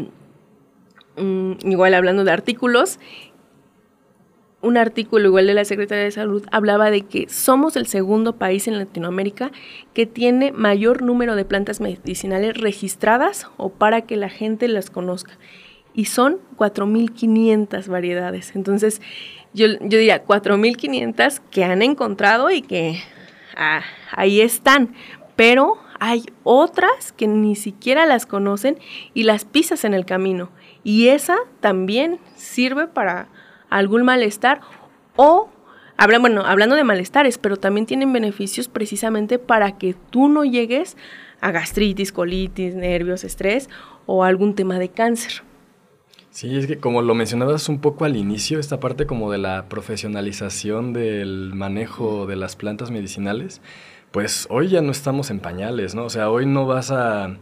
mm, 1.16 1.52
igual 1.62 1.94
hablando 1.94 2.24
de 2.24 2.32
artículos, 2.32 2.98
un 4.66 4.76
artículo 4.76 5.26
igual 5.26 5.46
de 5.46 5.54
la 5.54 5.64
Secretaría 5.64 6.04
de 6.04 6.10
Salud 6.10 6.44
hablaba 6.50 6.90
de 6.90 7.02
que 7.02 7.28
somos 7.28 7.76
el 7.76 7.86
segundo 7.86 8.36
país 8.36 8.66
en 8.66 8.78
Latinoamérica 8.78 9.52
que 9.94 10.06
tiene 10.06 10.50
mayor 10.52 11.02
número 11.02 11.36
de 11.36 11.44
plantas 11.44 11.80
medicinales 11.80 12.56
registradas 12.56 13.48
o 13.56 13.70
para 13.70 14.02
que 14.02 14.16
la 14.16 14.28
gente 14.28 14.66
las 14.68 14.90
conozca. 14.90 15.38
Y 15.94 16.06
son 16.06 16.40
4.500 16.56 17.86
variedades. 17.86 18.54
Entonces, 18.54 19.00
yo, 19.54 19.66
yo 19.66 19.98
diría 19.98 20.26
4.500 20.26 21.40
que 21.50 21.64
han 21.64 21.80
encontrado 21.80 22.50
y 22.50 22.60
que 22.60 23.00
ah, 23.56 23.82
ahí 24.10 24.40
están. 24.40 24.94
Pero 25.36 25.78
hay 26.00 26.24
otras 26.42 27.12
que 27.12 27.28
ni 27.28 27.54
siquiera 27.56 28.04
las 28.04 28.26
conocen 28.26 28.78
y 29.14 29.22
las 29.22 29.44
pisas 29.44 29.84
en 29.84 29.94
el 29.94 30.04
camino. 30.04 30.50
Y 30.84 31.08
esa 31.08 31.36
también 31.60 32.18
sirve 32.36 32.88
para 32.88 33.28
algún 33.70 34.04
malestar 34.04 34.60
o 35.16 35.50
bueno, 36.20 36.42
hablando 36.44 36.76
de 36.76 36.84
malestares, 36.84 37.38
pero 37.38 37.56
también 37.56 37.86
tienen 37.86 38.12
beneficios 38.12 38.68
precisamente 38.68 39.38
para 39.38 39.78
que 39.78 39.94
tú 40.10 40.28
no 40.28 40.44
llegues 40.44 40.96
a 41.40 41.50
gastritis, 41.52 42.12
colitis, 42.12 42.74
nervios, 42.74 43.24
estrés 43.24 43.68
o 44.06 44.24
algún 44.24 44.54
tema 44.54 44.78
de 44.78 44.90
cáncer. 44.90 45.42
Sí, 46.30 46.54
es 46.54 46.66
que 46.66 46.78
como 46.78 47.00
lo 47.00 47.14
mencionabas 47.14 47.68
un 47.70 47.80
poco 47.80 48.04
al 48.04 48.14
inicio, 48.14 48.58
esta 48.58 48.78
parte 48.78 49.06
como 49.06 49.32
de 49.32 49.38
la 49.38 49.70
profesionalización 49.70 50.92
del 50.92 51.52
manejo 51.54 52.26
de 52.26 52.36
las 52.36 52.56
plantas 52.56 52.90
medicinales, 52.90 53.62
pues 54.10 54.46
hoy 54.50 54.68
ya 54.68 54.82
no 54.82 54.92
estamos 54.92 55.30
en 55.30 55.40
pañales, 55.40 55.94
¿no? 55.94 56.04
O 56.04 56.10
sea, 56.10 56.28
hoy 56.28 56.44
no 56.44 56.66
vas 56.66 56.90
a 56.90 57.38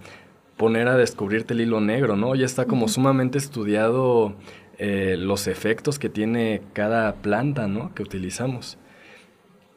poner 0.56 0.86
a 0.86 0.96
descubrirte 0.96 1.54
el 1.54 1.62
hilo 1.62 1.80
negro, 1.80 2.16
¿no? 2.16 2.36
Ya 2.36 2.46
está 2.46 2.66
como 2.66 2.86
sumamente 2.86 3.36
estudiado 3.36 4.36
eh, 4.78 5.16
los 5.18 5.46
efectos 5.46 5.98
que 5.98 6.08
tiene 6.08 6.62
cada 6.72 7.14
planta 7.16 7.68
¿no? 7.68 7.94
que 7.94 8.02
utilizamos. 8.02 8.78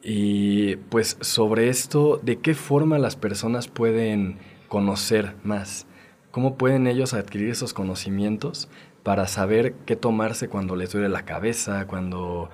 Y 0.02 0.76
pues 0.76 1.16
sobre 1.20 1.68
esto, 1.68 2.20
¿de 2.22 2.38
qué 2.38 2.54
forma 2.54 2.98
las 2.98 3.16
personas 3.16 3.68
pueden 3.68 4.38
conocer 4.68 5.34
más? 5.42 5.86
¿Cómo 6.30 6.56
pueden 6.56 6.86
ellos 6.86 7.14
adquirir 7.14 7.50
esos 7.50 7.74
conocimientos 7.74 8.68
para 9.02 9.26
saber 9.26 9.74
qué 9.86 9.96
tomarse 9.96 10.48
cuando 10.48 10.76
les 10.76 10.92
duele 10.92 11.08
la 11.08 11.24
cabeza, 11.24 11.86
cuando 11.86 12.50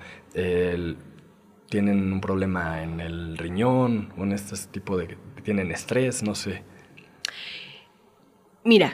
tienen 1.69 2.13
un 2.13 2.21
problema 2.21 2.83
en 2.83 2.99
el 2.99 3.37
riñón 3.37 4.13
o 4.17 4.23
en 4.23 4.31
este 4.31 4.55
tipo 4.71 4.97
de... 4.97 5.17
tienen 5.43 5.71
estrés, 5.71 6.23
no 6.23 6.35
sé? 6.35 6.63
Mira, 8.63 8.93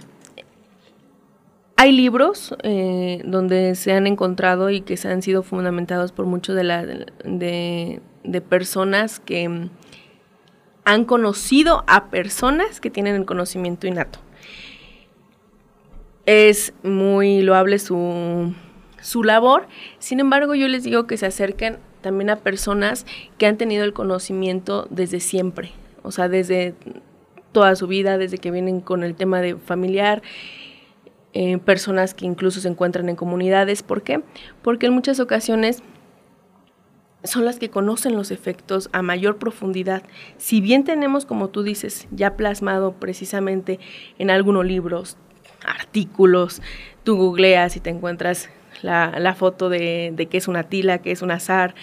hay 1.82 1.92
libros 1.94 2.56
eh, 2.62 3.24
donde 3.26 3.74
se 3.74 3.92
han 3.92 4.06
encontrado 4.06 4.70
y 4.70 4.82
que 4.82 4.98
se 4.98 5.08
han 5.08 5.24
sido 5.24 5.42
fundamentados 5.42 6.12
por 6.12 6.28
muchos 6.28 6.56
de, 6.56 6.64
la, 6.64 6.86
de, 6.86 8.02
personas 8.48 9.20
que 9.20 9.68
han 10.86 11.06
conocido 11.06 11.84
a 11.88 12.12
personas 12.12 12.80
que 12.80 12.92
tienen 12.92 13.16
el 13.16 13.26
conocimiento 13.26 13.88
innato. 13.88 14.20
Es 16.28 16.72
muy 16.84 17.42
loable 17.42 17.80
su, 17.80 18.54
su 19.02 19.24
labor, 19.24 19.68
sin 19.98 20.20
embargo 20.20 20.54
yo 20.54 20.68
les 20.68 20.84
digo 20.84 21.08
que 21.08 21.18
se 21.18 21.26
acerquen 21.26 21.80
también 22.02 22.30
a 22.30 22.36
personas 22.36 23.08
que 23.40 23.48
han 23.48 23.58
tenido 23.58 23.86
el 23.86 23.94
conocimiento 23.94 24.86
desde 24.92 25.20
siempre, 25.20 25.72
o 26.04 26.12
sea, 26.12 26.30
desde 26.30 26.76
toda 27.52 27.76
su 27.76 27.88
vida, 27.88 28.20
desde 28.20 28.38
que 28.38 28.52
vienen 28.52 28.82
con 28.82 29.04
el 29.04 29.16
tema 29.16 29.42
de 29.42 29.56
familiar 29.56 30.22
eh, 31.34 31.58
personas 31.58 32.14
que 32.14 32.26
incluso 32.26 32.60
se 32.60 32.68
encuentran 32.68 33.08
en 33.10 33.16
comunidades. 33.16 33.84
¿Por 33.84 34.02
qué? 34.02 34.22
Porque 34.62 34.88
en 34.88 34.94
muchas 34.94 35.20
ocasiones 35.20 35.82
son 37.24 37.46
las 37.46 37.60
que 37.60 37.70
conocen 37.70 38.16
los 38.16 38.32
efectos 38.32 38.90
a 38.94 39.02
mayor 39.02 39.38
profundidad. 39.38 40.04
Si 40.38 40.60
bien 40.60 40.84
tenemos, 40.84 41.26
como 41.26 41.50
tú 41.50 41.64
dices, 41.64 42.08
ya 42.12 42.36
plasmado 42.36 42.94
precisamente 42.94 43.80
en 44.18 44.30
algunos 44.30 44.66
libros, 44.66 45.18
artículos, 45.66 46.62
tú 47.04 47.16
googleas 47.18 47.76
y 47.76 47.80
te 47.80 47.92
encuentras 47.92 48.50
la, 48.82 49.36
foto 49.38 49.70
de, 49.70 50.12
de 50.16 50.26
qué 50.26 50.38
es 50.38 50.48
una 50.48 50.64
tila, 50.64 50.98
qué 51.00 51.12
es 51.12 51.22
un 51.22 51.32
azar, 51.32 51.76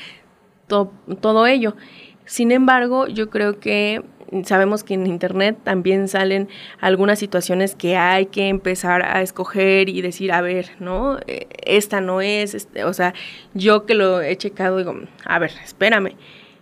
todo 0.67 1.47
ello. 1.47 1.77
Sin 2.25 2.53
embargo, 2.53 3.07
yo 3.07 3.31
creo 3.31 3.61
que 3.61 4.03
sabemos 4.45 4.85
que 4.85 4.95
en 4.95 5.07
Internet 5.07 5.59
también 5.65 6.09
salen 6.09 6.49
algunas 6.81 7.19
situaciones 7.19 7.75
que 7.75 7.97
hay 7.97 8.27
que 8.27 8.49
empezar 8.49 9.03
a 9.03 9.23
escoger 9.23 9.89
y 9.89 10.03
decir, 10.03 10.33
a 10.33 10.41
ver, 10.41 10.71
¿no? 10.81 11.19
Eh, 11.27 11.47
esta 11.65 12.01
no 12.01 12.21
es, 12.21 12.55
este, 12.55 12.85
o 12.85 12.93
sea, 12.93 13.15
yo 13.55 13.87
que 13.87 13.95
lo 13.95 14.21
he 14.21 14.37
checado 14.37 14.79
digo, 14.79 14.95
a 15.25 15.39
ver, 15.39 15.53
espérame, 15.65 16.15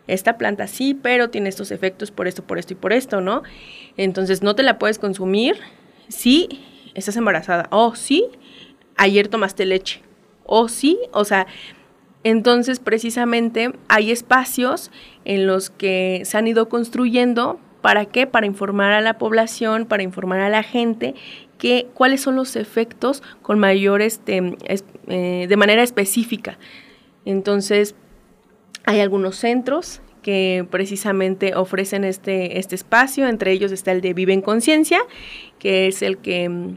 esta 0.06 0.38
planta 0.38 0.66
sí, 0.66 0.94
pero 0.94 1.30
tiene 1.30 1.48
estos 1.48 1.70
efectos 1.70 2.10
por 2.10 2.28
esto, 2.28 2.44
por 2.44 2.58
esto 2.58 2.74
y 2.74 2.76
por 2.76 2.92
esto, 2.92 3.20
¿no? 3.20 3.42
Entonces 3.96 4.42
no 4.42 4.54
te 4.54 4.62
la 4.62 4.78
puedes 4.78 4.98
consumir 4.98 5.56
sí, 6.08 6.48
estás 6.94 7.16
embarazada. 7.16 7.68
Oh, 7.70 7.94
sí, 7.94 8.26
ayer 8.96 9.28
tomaste 9.28 9.66
leche. 9.66 10.02
Oh, 10.44 10.68
sí, 10.68 10.98
o 11.12 11.24
sea, 11.24 11.46
entonces 12.28 12.80
precisamente 12.80 13.72
hay 13.86 14.10
espacios 14.10 14.90
en 15.24 15.46
los 15.46 15.70
que 15.70 16.22
se 16.24 16.36
han 16.36 16.48
ido 16.48 16.68
construyendo 16.68 17.60
¿Para 17.86 18.04
qué? 18.04 18.26
Para 18.26 18.46
informar 18.46 18.90
a 18.94 19.00
la 19.00 19.16
población, 19.16 19.86
para 19.86 20.02
informar 20.02 20.40
a 20.40 20.48
la 20.48 20.64
gente 20.64 21.14
que, 21.56 21.86
cuáles 21.94 22.20
son 22.20 22.34
los 22.34 22.56
efectos 22.56 23.22
con 23.42 23.60
mayor, 23.60 24.02
este, 24.02 24.56
eh, 25.06 25.46
de 25.48 25.56
manera 25.56 25.84
específica. 25.84 26.58
Entonces, 27.24 27.94
hay 28.86 28.98
algunos 28.98 29.36
centros 29.36 30.00
que 30.22 30.66
precisamente 30.68 31.54
ofrecen 31.54 32.02
este, 32.02 32.58
este 32.58 32.74
espacio, 32.74 33.28
entre 33.28 33.52
ellos 33.52 33.70
está 33.70 33.92
el 33.92 34.00
de 34.00 34.14
Vive 34.14 34.32
en 34.32 34.42
Conciencia, 34.42 34.98
que 35.60 35.86
es 35.86 36.02
el 36.02 36.18
que 36.18 36.74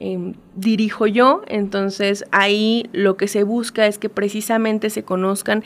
em, 0.00 0.34
dirijo 0.54 1.06
yo, 1.06 1.42
entonces 1.46 2.24
ahí 2.30 2.88
lo 2.92 3.16
que 3.16 3.28
se 3.28 3.42
busca 3.42 3.86
es 3.86 3.98
que 3.98 4.08
precisamente 4.08 4.90
se 4.90 5.02
conozcan 5.02 5.64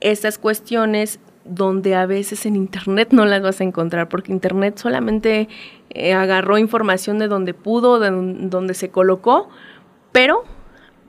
estas 0.00 0.38
cuestiones 0.38 1.20
donde 1.44 1.94
a 1.94 2.06
veces 2.06 2.46
en 2.46 2.56
Internet 2.56 3.08
no 3.12 3.24
las 3.24 3.42
vas 3.42 3.60
a 3.60 3.64
encontrar, 3.64 4.08
porque 4.08 4.32
Internet 4.32 4.78
solamente 4.78 5.48
eh, 5.90 6.12
agarró 6.12 6.58
información 6.58 7.18
de 7.18 7.28
donde 7.28 7.54
pudo, 7.54 7.98
de 7.98 8.10
donde 8.48 8.74
se 8.74 8.90
colocó, 8.90 9.48
pero 10.12 10.44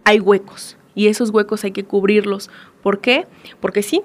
hay 0.04 0.20
huecos 0.20 0.78
y 0.96 1.08
esos 1.08 1.30
huecos 1.30 1.64
hay 1.64 1.72
que 1.72 1.86
cubrirlos. 1.86 2.50
¿Por 2.82 3.00
qué? 3.00 3.28
Porque 3.60 3.84
sí, 3.84 4.02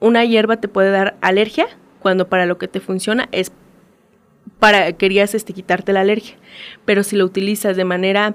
una 0.00 0.24
hierba 0.24 0.58
te 0.58 0.68
puede 0.68 0.90
dar 0.90 1.16
alergia 1.20 1.66
cuando 2.00 2.28
para 2.28 2.46
lo 2.46 2.58
que 2.58 2.68
te 2.68 2.80
funciona 2.80 3.28
es 3.32 3.52
para 4.58 4.92
querías 4.92 5.34
este, 5.34 5.52
quitarte 5.52 5.92
la 5.92 6.00
alergia, 6.00 6.36
pero 6.84 7.02
si 7.02 7.16
lo 7.16 7.24
utilizas 7.24 7.76
de 7.76 7.84
manera 7.84 8.34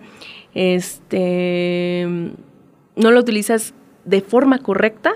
este 0.54 2.06
no 2.96 3.12
lo 3.12 3.20
utilizas 3.20 3.74
de 4.06 4.22
forma 4.22 4.60
correcta, 4.60 5.14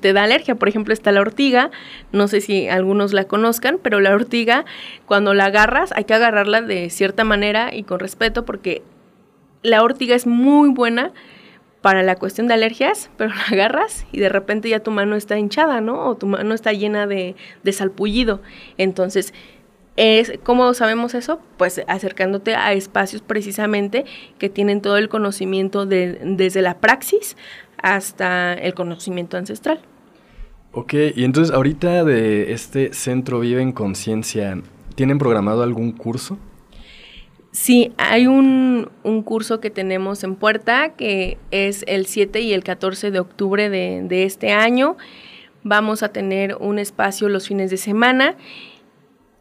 te, 0.00 0.12
da 0.12 0.24
alergia. 0.24 0.54
Por 0.54 0.68
ejemplo, 0.68 0.92
está 0.92 1.12
la 1.12 1.20
ortiga, 1.20 1.70
no 2.12 2.28
sé 2.28 2.40
si 2.40 2.68
algunos 2.68 3.12
la 3.12 3.24
conozcan, 3.24 3.78
pero 3.82 4.00
la 4.00 4.14
ortiga, 4.14 4.64
cuando 5.06 5.34
la 5.34 5.46
agarras, 5.46 5.92
hay 5.92 6.04
que 6.04 6.14
agarrarla 6.14 6.62
de 6.62 6.90
cierta 6.90 7.24
manera 7.24 7.74
y 7.74 7.82
con 7.82 8.00
respeto, 8.00 8.44
porque 8.44 8.82
la 9.62 9.82
ortiga 9.82 10.14
es 10.14 10.26
muy 10.26 10.70
buena 10.70 11.12
para 11.80 12.02
la 12.02 12.16
cuestión 12.16 12.48
de 12.48 12.54
alergias, 12.54 13.10
pero 13.16 13.30
la 13.34 13.44
agarras 13.50 14.06
y 14.12 14.18
de 14.18 14.28
repente 14.28 14.68
ya 14.68 14.80
tu 14.80 14.90
mano 14.90 15.16
está 15.16 15.38
hinchada, 15.38 15.80
¿no? 15.80 16.06
O 16.06 16.16
tu 16.16 16.26
mano 16.26 16.54
está 16.54 16.72
llena 16.72 17.06
de, 17.06 17.36
de 17.62 17.72
salpullido. 17.72 18.40
Entonces, 18.76 19.32
es, 19.98 20.38
¿Cómo 20.44 20.72
sabemos 20.74 21.14
eso? 21.14 21.40
Pues 21.56 21.82
acercándote 21.88 22.54
a 22.54 22.72
espacios 22.72 23.20
precisamente 23.20 24.04
que 24.38 24.48
tienen 24.48 24.80
todo 24.80 24.96
el 24.96 25.08
conocimiento 25.08 25.86
de, 25.86 26.20
desde 26.22 26.62
la 26.62 26.78
praxis 26.78 27.36
hasta 27.82 28.54
el 28.54 28.74
conocimiento 28.74 29.36
ancestral. 29.36 29.80
Ok, 30.70 30.94
y 31.16 31.24
entonces 31.24 31.52
ahorita 31.52 32.04
de 32.04 32.52
este 32.52 32.92
Centro 32.92 33.40
Vive 33.40 33.60
en 33.60 33.72
Conciencia, 33.72 34.62
¿tienen 34.94 35.18
programado 35.18 35.64
algún 35.64 35.90
curso? 35.90 36.38
Sí, 37.50 37.92
hay 37.96 38.28
un, 38.28 38.88
curso 39.24 39.58
que 39.58 39.70
tenemos 39.70 40.22
en 40.22 40.36
puerta 40.36 40.90
que 40.90 41.38
es 41.50 41.84
el 41.88 42.06
7 42.06 42.40
y 42.40 42.52
el 42.52 42.62
14 42.62 43.10
de 43.10 43.18
octubre 43.18 43.68
de, 43.68 44.02
de 44.04 44.22
este 44.22 44.52
año. 44.52 44.96
Vamos 45.64 46.04
a 46.04 46.10
tener 46.10 46.54
un 46.60 46.78
espacio 46.78 47.28
los 47.28 47.48
fines 47.48 47.72
de 47.72 47.78
semana 47.78 48.36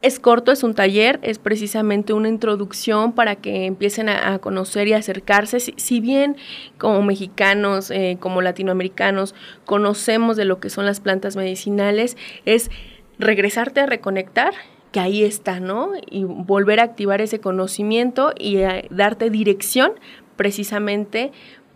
es 0.01 0.19
corto, 0.19 0.51
es 0.51 0.63
un 0.63 0.75
taller, 0.75 1.19
es 1.23 1.39
precisamente 1.39 2.13
una 2.13 2.29
introducción 2.29 3.13
para 3.13 3.35
que 3.35 3.65
empiecen 3.65 4.09
a, 4.09 4.37
conocer 4.39 4.87
y 4.87 4.93
acercarse. 4.93 5.59
Si, 5.59 5.99
bien 5.99 6.37
como 6.77 7.01
mexicanos, 7.01 7.89
eh, 7.89 8.17
como 8.19 8.41
latinoamericanos, 8.41 9.33
conocemos 9.65 10.37
de 10.37 10.45
lo 10.45 10.59
que 10.59 10.69
son 10.69 10.85
las 10.85 10.99
plantas 10.99 11.35
medicinales, 11.35 12.15
es 12.45 12.69
regresarte 13.17 13.79
a 13.79 13.85
reconectar, 13.87 14.53
que 14.91 14.99
ahí 14.99 15.23
está, 15.23 15.59
¿no? 15.59 15.91
Y 16.09 16.23
volver 16.25 16.79
a 16.79 16.83
activar 16.83 17.19
ese 17.19 17.39
conocimiento 17.39 18.33
y 18.37 18.59
darte 18.91 19.29
dirección 19.31 19.93
precisamente 20.35 21.31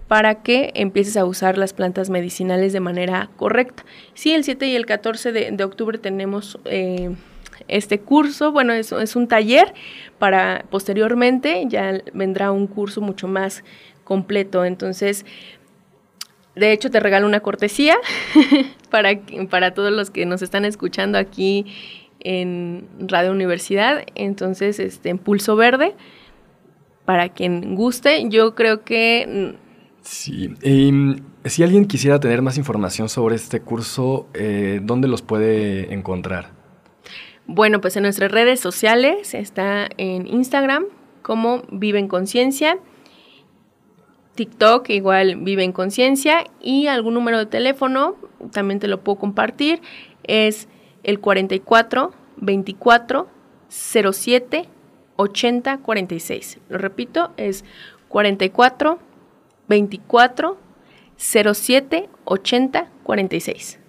para 0.07 0.43
que 0.43 0.71
empieces 0.75 1.17
a 1.17 1.25
usar 1.25 1.57
las 1.57 1.73
plantas 1.73 2.09
medicinales 2.09 2.71
de 2.71 2.81
manera 2.81 3.29
correcta. 3.37 3.83
Sí, 4.13 4.33
el 4.33 4.43
7 4.43 4.67
y 4.67 4.75
el 4.75 4.85
14 4.85 5.31
de, 5.31 5.63
octubre 5.63 5.97
tenemos... 5.97 6.59
Eh, 6.65 7.15
este 7.67 7.99
curso. 7.99 8.51
Bueno, 8.51 8.73
es, 8.73 8.91
es 8.91 9.15
un 9.15 9.27
taller 9.27 9.73
para 10.19 10.65
posteriormente 10.69 11.65
ya 11.67 12.01
vendrá 12.13 12.51
un 12.51 12.67
curso 12.67 13.01
mucho 13.01 13.27
más 13.27 13.63
completo. 14.03 14.65
Entonces, 14.65 15.25
de 16.55 16.73
hecho, 16.73 16.91
te 16.91 16.99
regalo 16.99 17.27
una 17.27 17.39
cortesía 17.39 17.95
para, 18.89 19.19
para 19.49 19.73
todos 19.73 19.91
los 19.91 20.09
que 20.09 20.25
nos 20.25 20.41
están 20.41 20.65
escuchando 20.65 21.17
aquí 21.17 21.65
en 22.19 22.87
Radio 22.99 23.31
Universidad. 23.31 24.03
Entonces, 24.15 24.79
este, 24.79 25.09
en 25.09 25.17
Pulso 25.17 25.55
Verde, 25.55 25.95
para 27.05 27.29
quien 27.29 27.75
guste, 27.75 28.29
yo 28.29 28.55
creo 28.55 28.83
que... 28.83 29.55
Sí. 30.01 30.53
Em, 30.61 31.19
si 31.45 31.63
alguien 31.63 31.85
quisiera 31.85 32.19
tener 32.19 32.41
más 32.41 32.57
información 32.57 33.07
sobre 33.07 33.35
este 33.35 33.61
curso, 33.61 34.27
eh, 34.33 34.79
¿dónde 34.83 35.07
los 35.07 35.21
puede 35.21 35.93
encontrar? 35.93 36.60
Bueno, 37.47 37.81
pues 37.81 37.95
en 37.97 38.03
nuestras 38.03 38.31
redes 38.31 38.59
sociales 38.59 39.33
está 39.33 39.89
en 39.97 40.27
Instagram 40.27 40.85
como 41.21 41.63
Vive 41.69 41.99
en 41.99 42.07
Conciencia, 42.07 42.77
TikTok 44.35 44.89
igual 44.89 45.35
Vive 45.37 45.63
en 45.63 45.71
Conciencia 45.71 46.45
y 46.61 46.87
algún 46.87 47.13
número 47.13 47.37
de 47.39 47.45
teléfono, 47.45 48.15
también 48.51 48.79
te 48.79 48.87
lo 48.87 49.01
puedo 49.01 49.19
compartir, 49.19 49.81
es 50.23 50.67
el 51.03 51.19
44 51.19 52.13
24 52.37 53.27
07 53.69 54.69
80 55.15 55.77
46. 55.77 56.59
Lo 56.69 56.77
repito, 56.77 57.31
es 57.37 57.63
44 58.09 58.99
24 59.67 60.57
07 61.17 62.09
80 62.25 62.89
46. 63.03 63.80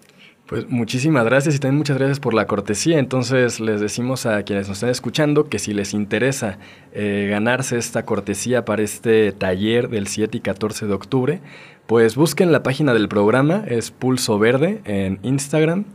Pues 0.53 0.69
muchísimas 0.69 1.25
gracias 1.25 1.55
y 1.55 1.59
también 1.59 1.79
muchas 1.79 1.97
gracias 1.97 2.21
por 2.21 2.35
la 2.35 2.47
cortesía. 2.47 2.99
Entonces 2.99 3.59
les 3.59 3.81
decimos 3.81 4.27
a 4.27 4.43
quienes 4.43 4.69
nos 4.69 4.77
están 4.77 4.91
escuchando 4.91 5.49
que 5.49 5.59
si 5.59 5.73
les 5.73 5.95
interesa 5.95 6.59
eh, 6.93 7.27
ganarse 7.31 7.79
esta 7.79 8.05
cortesía 8.05 8.67
para 8.67 8.83
este 8.83 9.33
taller 9.33 9.89
del 9.89 10.09
7 10.09 10.37
y 10.37 10.41
14 10.43 10.87
de 10.87 10.93
octubre, 10.93 11.41
pues 11.87 12.17
busquen 12.17 12.53
la 12.53 12.63
página 12.63 12.93
del 12.93 13.09
programa, 13.09 13.65
es 13.67 13.91
Pulso 13.93 14.39
Verde 14.39 14.83
en 14.85 15.21
Instagram. 15.23 15.87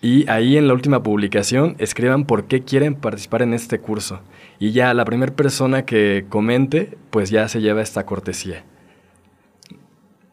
Y 0.00 0.28
ahí 0.28 0.56
en 0.56 0.66
la 0.66 0.74
última 0.74 1.04
publicación 1.04 1.76
escriban 1.78 2.24
por 2.24 2.46
qué 2.46 2.62
quieren 2.62 2.96
participar 2.96 3.42
en 3.42 3.54
este 3.54 3.78
curso. 3.78 4.18
Y 4.58 4.72
ya 4.72 4.92
la 4.94 5.04
primera 5.04 5.32
persona 5.32 5.84
que 5.84 6.26
comente, 6.28 6.98
pues 7.10 7.30
ya 7.30 7.46
se 7.46 7.60
lleva 7.60 7.82
esta 7.82 8.04
cortesía. 8.04 8.64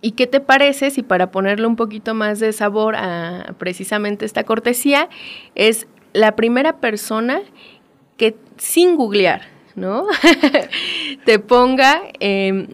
¿Y 0.02 0.12
qué 0.12 0.28
te 0.28 0.40
parece 0.40 0.92
si 0.92 1.04
para 1.04 1.32
ponerle 1.32 1.68
un 1.68 1.76
poquito 1.76 2.14
más 2.14 2.40
de 2.40 2.54
sabor 2.54 2.96
a 2.96 3.54
precisamente 3.58 4.26
esta 4.26 4.44
cortesía, 4.46 5.10
es 5.56 5.88
la 6.14 6.36
primera 6.36 6.78
persona 6.78 7.42
que 8.18 8.36
sin 8.58 8.96
googlear, 8.96 9.42
¿no? 9.76 10.06
te 11.26 11.40
ponga 11.40 12.02
em, 12.20 12.68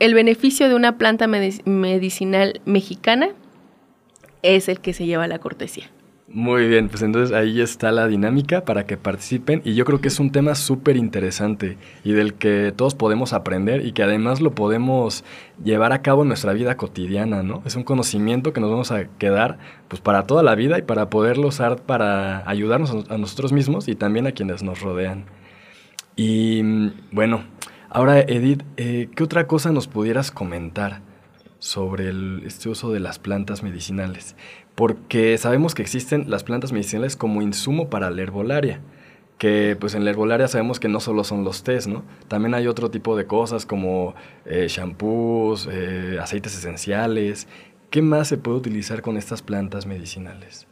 el 0.00 0.14
beneficio 0.14 0.68
de 0.68 0.74
una 0.74 0.98
planta 0.98 1.28
medicinal 1.28 2.60
mexicana, 2.64 3.30
es 4.42 4.68
el 4.68 4.80
que 4.80 4.92
se 4.92 5.06
lleva 5.06 5.28
la 5.28 5.38
cortesía. 5.38 5.88
Muy 6.34 6.66
bien, 6.66 6.88
pues 6.88 7.02
entonces 7.02 7.36
ahí 7.36 7.60
está 7.60 7.92
la 7.92 8.06
dinámica 8.06 8.64
para 8.64 8.86
que 8.86 8.96
participen 8.96 9.60
y 9.66 9.74
yo 9.74 9.84
creo 9.84 10.00
que 10.00 10.08
es 10.08 10.18
un 10.18 10.32
tema 10.32 10.54
súper 10.54 10.96
interesante 10.96 11.76
y 12.04 12.12
del 12.12 12.32
que 12.32 12.72
todos 12.74 12.94
podemos 12.94 13.34
aprender 13.34 13.84
y 13.84 13.92
que 13.92 14.02
además 14.02 14.40
lo 14.40 14.54
podemos 14.54 15.24
llevar 15.62 15.92
a 15.92 16.00
cabo 16.00 16.22
en 16.22 16.28
nuestra 16.28 16.54
vida 16.54 16.78
cotidiana, 16.78 17.42
¿no? 17.42 17.62
Es 17.66 17.76
un 17.76 17.84
conocimiento 17.84 18.54
que 18.54 18.62
nos 18.62 18.70
vamos 18.70 18.90
a 18.92 19.04
quedar 19.18 19.58
pues 19.88 20.00
para 20.00 20.22
toda 20.22 20.42
la 20.42 20.54
vida 20.54 20.78
y 20.78 20.82
para 20.82 21.10
poderlo 21.10 21.48
usar 21.48 21.82
para 21.82 22.48
ayudarnos 22.48 23.10
a 23.10 23.18
nosotros 23.18 23.52
mismos 23.52 23.86
y 23.88 23.94
también 23.94 24.26
a 24.26 24.32
quienes 24.32 24.62
nos 24.62 24.80
rodean. 24.80 25.26
Y 26.16 26.62
bueno, 27.10 27.44
ahora 27.90 28.20
Edith, 28.20 28.62
eh, 28.78 29.10
¿qué 29.14 29.22
otra 29.22 29.46
cosa 29.46 29.70
nos 29.70 29.86
pudieras 29.86 30.30
comentar 30.30 31.02
sobre 31.62 32.10
este 32.44 32.68
uso 32.68 32.92
de 32.92 32.98
las 32.98 33.20
plantas 33.20 33.62
medicinales? 33.62 34.34
porque 34.74 35.36
sabemos 35.38 35.74
que 35.74 35.82
existen 35.82 36.30
las 36.30 36.44
plantas 36.44 36.72
medicinales 36.72 37.16
como 37.16 37.42
insumo 37.42 37.90
para 37.90 38.10
la 38.10 38.22
herbolaria, 38.22 38.80
que 39.38 39.76
pues 39.78 39.94
en 39.94 40.04
la 40.04 40.10
herbolaria 40.10 40.48
sabemos 40.48 40.80
que 40.80 40.88
no 40.88 41.00
solo 41.00 41.24
son 41.24 41.44
los 41.44 41.62
tés, 41.62 41.86
¿no? 41.86 42.04
También 42.28 42.54
hay 42.54 42.66
otro 42.66 42.90
tipo 42.90 43.16
de 43.16 43.26
cosas 43.26 43.66
como 43.66 44.14
eh, 44.46 44.66
shampoos, 44.68 45.68
eh, 45.70 46.18
aceites 46.20 46.56
esenciales. 46.56 47.48
¿Qué 47.90 48.00
más 48.00 48.28
se 48.28 48.38
puede 48.38 48.56
utilizar 48.58 49.02
con 49.02 49.16
estas 49.16 49.42
plantas 49.42 49.84
medicinales? 49.84 50.66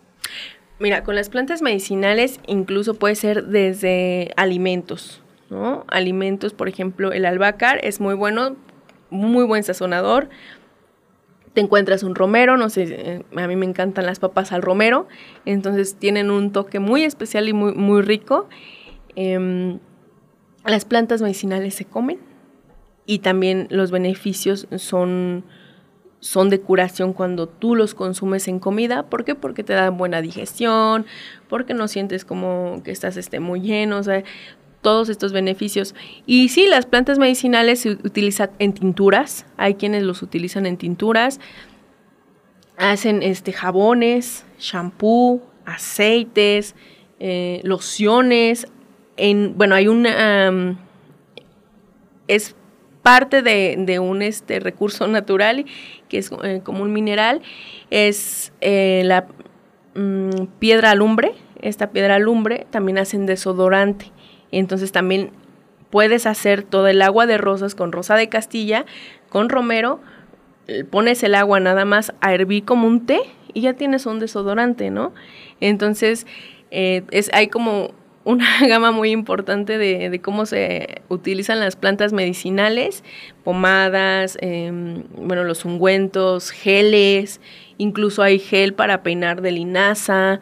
Mira, 0.78 1.04
con 1.04 1.14
las 1.14 1.28
plantas 1.28 1.60
medicinales 1.60 2.40
incluso 2.46 2.94
puede 2.94 3.14
ser 3.16 3.46
desde 3.46 4.32
alimentos, 4.36 5.22
¿no? 5.50 5.84
Alimentos, 5.88 6.54
por 6.54 6.68
ejemplo, 6.68 7.12
el 7.12 7.26
albahaca 7.26 7.72
es 7.72 8.00
muy 8.00 8.14
bueno, 8.14 8.56
muy 9.10 9.44
buen 9.44 9.62
sazonador. 9.62 10.30
Te 11.52 11.60
encuentras 11.60 12.02
un 12.02 12.14
romero, 12.14 12.56
no 12.56 12.70
sé, 12.70 12.84
eh, 12.88 13.24
a 13.36 13.46
mí 13.48 13.56
me 13.56 13.66
encantan 13.66 14.06
las 14.06 14.20
papas 14.20 14.52
al 14.52 14.62
romero, 14.62 15.08
entonces 15.44 15.96
tienen 15.96 16.30
un 16.30 16.52
toque 16.52 16.78
muy 16.78 17.02
especial 17.02 17.48
y 17.48 17.52
muy, 17.52 17.74
muy 17.74 18.02
rico. 18.02 18.48
Em, 19.16 19.80
las 20.64 20.84
plantas 20.84 21.22
medicinales 21.22 21.74
se 21.74 21.84
comen 21.84 22.18
y 23.06 23.20
también 23.20 23.66
los 23.70 23.90
beneficios 23.90 24.68
son 24.76 25.44
son 26.20 26.50
de 26.50 26.60
curación 26.60 27.14
cuando 27.14 27.48
tú 27.48 27.74
los 27.74 27.94
consumes 27.94 28.46
en 28.46 28.60
comida. 28.60 29.04
¿Por 29.04 29.24
qué? 29.24 29.34
Porque 29.34 29.64
te 29.64 29.72
dan 29.72 29.96
buena 29.96 30.20
digestión, 30.20 31.06
porque 31.48 31.74
no 31.74 31.88
sientes 31.88 32.24
como 32.24 32.82
que 32.84 32.90
estás 32.90 33.16
este, 33.16 33.40
muy 33.40 33.60
lleno, 33.60 33.98
o 33.98 34.02
sea, 34.02 34.22
todos 34.82 35.08
estos 35.08 35.32
beneficios. 35.32 35.94
Y 36.26 36.48
sí, 36.48 36.66
las 36.66 36.86
plantas 36.86 37.18
medicinales 37.18 37.80
se 37.80 37.90
utilizan 37.90 38.50
en 38.58 38.72
tinturas, 38.72 39.46
hay 39.56 39.74
quienes 39.74 40.02
los 40.02 40.22
utilizan 40.22 40.66
en 40.66 40.76
tinturas, 40.76 41.40
hacen 42.76 43.22
este, 43.22 43.52
jabones, 43.52 44.44
shampoo, 44.58 45.42
aceites, 45.66 46.74
eh, 47.18 47.60
lociones, 47.64 48.66
en, 49.16 49.56
bueno, 49.56 49.74
hay 49.74 49.88
una... 49.88 50.78
es 52.26 52.56
parte 53.02 53.42
de, 53.42 53.98
un 53.98 54.22
este, 54.22 54.60
recurso 54.60 55.06
natural 55.06 55.64
que 56.08 56.18
es 56.18 56.30
eh, 56.42 56.60
como 56.62 56.82
un 56.82 56.92
mineral, 56.92 57.40
es 57.90 58.52
eh, 58.60 59.02
la 59.04 59.26
mm, 59.94 60.46
piedra 60.58 60.90
alumbre. 60.90 61.32
Esta 61.62 61.90
piedra 61.90 62.16
alumbre 62.16 62.66
también 62.70 62.98
hacen 62.98 63.26
desodorante. 63.26 64.10
Entonces 64.52 64.92
también 64.92 65.30
puedes 65.90 66.26
hacer 66.26 66.62
todo 66.62 66.88
el 66.88 67.02
agua 67.02 67.26
de 67.26 67.38
rosas 67.38 67.74
con 67.74 67.92
rosa 67.92 68.16
de 68.16 68.28
Castilla, 68.28 68.84
con 69.28 69.48
romero, 69.48 70.00
eh, 70.68 70.84
pones 70.84 71.22
el 71.22 71.34
agua 71.34 71.60
nada 71.60 71.84
más 71.84 72.12
a 72.20 72.32
hervir 72.34 72.64
como 72.64 72.86
un 72.86 73.06
té 73.06 73.20
y 73.54 73.62
ya 73.62 73.74
tienes 73.74 74.06
un 74.06 74.20
desodorante, 74.20 74.90
¿no? 74.90 75.12
Entonces, 75.60 76.26
es, 76.70 77.30
hay 77.32 77.48
como 77.48 77.92
una 78.24 78.46
gama 78.68 78.92
muy 78.92 79.10
importante 79.10 79.78
de, 79.78 80.20
cómo 80.20 80.46
se 80.46 81.02
utilizan 81.08 81.60
las 81.60 81.76
plantas 81.76 82.12
medicinales, 82.12 83.04
pomadas, 83.44 84.38
em, 84.40 85.04
bueno, 85.16 85.44
los 85.44 85.64
ungüentos, 85.64 86.50
geles, 86.50 87.40
incluso 87.78 88.22
hay 88.22 88.38
gel 88.38 88.74
para 88.74 89.02
peinar 89.02 89.42
de 89.42 89.52
linaza. 89.52 90.40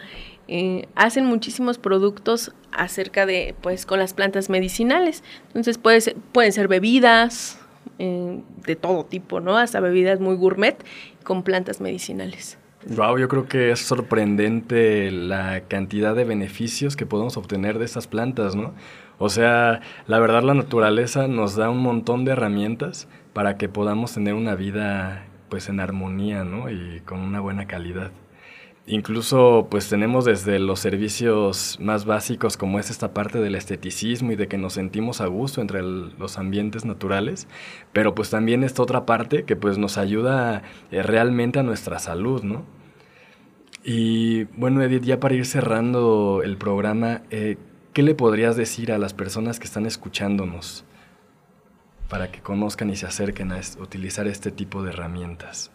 Eh, 0.49 0.87
hacen 0.95 1.27
muchísimos 1.27 1.79
productos 1.79 2.53
acerca 2.73 3.27
de, 3.27 3.55
pues, 3.61 3.87
con 3.87 3.99
las 3.99 4.15
plantas 4.15 4.51
medicinales. 4.51 5.23
Entonces 5.49 5.79
puede 5.79 6.15
pueden 6.33 6.53
ser 6.53 6.69
bebidas 6.69 7.59
eh, 7.99 8.41
de 8.67 8.77
todo 8.77 9.05
tipo, 9.05 9.41
¿no? 9.41 9.57
Hasta 9.57 9.81
bebidas 9.81 10.21
muy 10.21 10.37
gourmet 10.37 10.77
con 11.25 11.43
plantas 11.43 11.81
medicinales. 11.81 12.59
Wow, 12.87 13.19
yo 13.19 13.29
creo 13.29 13.47
que 13.49 13.73
es 13.73 13.81
sorprendente 13.81 15.11
la 15.11 15.63
cantidad 15.63 16.15
de 16.15 16.25
beneficios 16.25 16.97
que 16.97 17.07
podemos 17.07 17.37
obtener 17.37 17.79
de 17.79 17.85
estas 17.85 18.07
plantas, 18.07 18.55
¿no? 18.55 18.73
O 19.19 19.29
sea, 19.29 19.81
la 20.07 20.21
verdad 20.21 20.45
la 20.45 20.55
naturaleza 20.55 21.27
nos 21.27 21.57
da 21.57 21.71
un 21.71 21.79
montón 21.79 22.25
de 22.25 22.33
herramientas 22.33 23.09
para 23.33 23.57
que 23.57 23.69
podamos 23.69 24.15
tener 24.15 24.35
una 24.35 24.55
vida 24.55 25.27
pues 25.49 25.69
en 25.69 25.81
armonía, 25.81 26.45
¿no? 26.45 26.71
Y 26.71 27.01
con 27.05 27.19
una 27.19 27.41
buena 27.41 27.67
calidad. 27.67 28.13
Incluso 28.91 29.69
pues 29.71 29.91
tenemos 29.91 30.25
desde 30.25 30.59
los 30.59 30.81
servicios 30.81 31.77
más 31.79 32.07
básicos 32.07 32.57
como 32.57 32.79
es 32.79 32.89
esta 32.89 33.13
parte 33.13 33.39
del 33.39 33.55
esteticismo 33.55 34.33
y 34.33 34.37
de 34.37 34.49
que 34.49 34.57
nos 34.57 34.73
sentimos 34.73 35.21
a 35.21 35.27
gusto 35.27 35.61
entre 35.61 35.83
los 35.83 36.39
ambientes 36.39 36.87
naturales, 36.87 37.49
pero 37.93 38.15
pues 38.15 38.31
también 38.31 38.65
esta 38.65 38.83
otra 38.83 39.05
parte 39.05 39.45
que 39.45 39.57
pues 39.57 39.77
nos 39.77 39.99
ayuda 39.99 40.63
eh, 40.91 41.03
realmente 41.03 41.59
a 41.59 41.63
nuestra 41.63 41.99
salud, 41.99 42.43
¿no? 42.43 42.65
Y 43.85 44.45
bueno 44.57 44.83
Edith, 44.83 45.05
ya 45.05 45.21
para 45.21 45.35
ir 45.35 45.45
cerrando 45.45 46.41
el 46.43 46.57
programa, 46.57 47.21
eh, 47.29 47.59
¿qué 47.93 48.03
le 48.03 48.15
podrías 48.15 48.57
decir 48.57 48.91
a 48.91 48.97
las 48.97 49.13
personas 49.13 49.59
que 49.59 49.67
están 49.67 49.85
escuchándonos 49.85 50.87
para 52.09 52.33
que 52.33 52.41
conozcan 52.41 52.89
y 52.89 52.97
se 52.97 53.05
acerquen 53.05 53.53
a 53.53 53.61
utilizar 53.81 54.27
este 54.27 54.51
tipo 54.51 54.83
de 54.83 54.93
herramientas? 54.93 55.73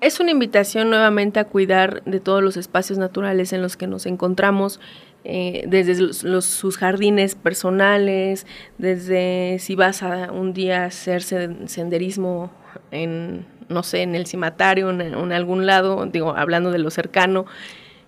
Es 0.00 0.20
una 0.20 0.30
invitación 0.30 0.90
nuevamente 0.90 1.40
a 1.40 1.44
cuidar 1.44 2.02
de 2.04 2.20
todos 2.20 2.42
los 2.42 2.56
espacios 2.56 2.98
naturales 2.98 3.52
en 3.52 3.62
los 3.62 3.76
que 3.76 3.86
nos 3.86 4.06
encontramos, 4.06 4.80
eh, 5.24 5.64
desde 5.66 5.96
los, 6.22 6.44
sus 6.44 6.76
jardines 6.76 7.34
personales, 7.34 8.46
desde 8.76 9.56
si 9.58 9.74
vas 9.74 10.02
a 10.02 10.30
un 10.30 10.52
día 10.52 10.82
a 10.82 10.86
hacer 10.86 11.22
senderismo 11.22 12.52
en, 12.90 13.46
no 13.70 13.82
sé, 13.82 14.02
en 14.02 14.14
el 14.14 14.26
cimatario, 14.26 14.90
en, 14.90 15.00
en 15.00 15.32
algún 15.32 15.64
lado, 15.64 16.04
digo, 16.04 16.36
hablando 16.36 16.70
de 16.70 16.78
lo 16.78 16.90
cercano, 16.90 17.46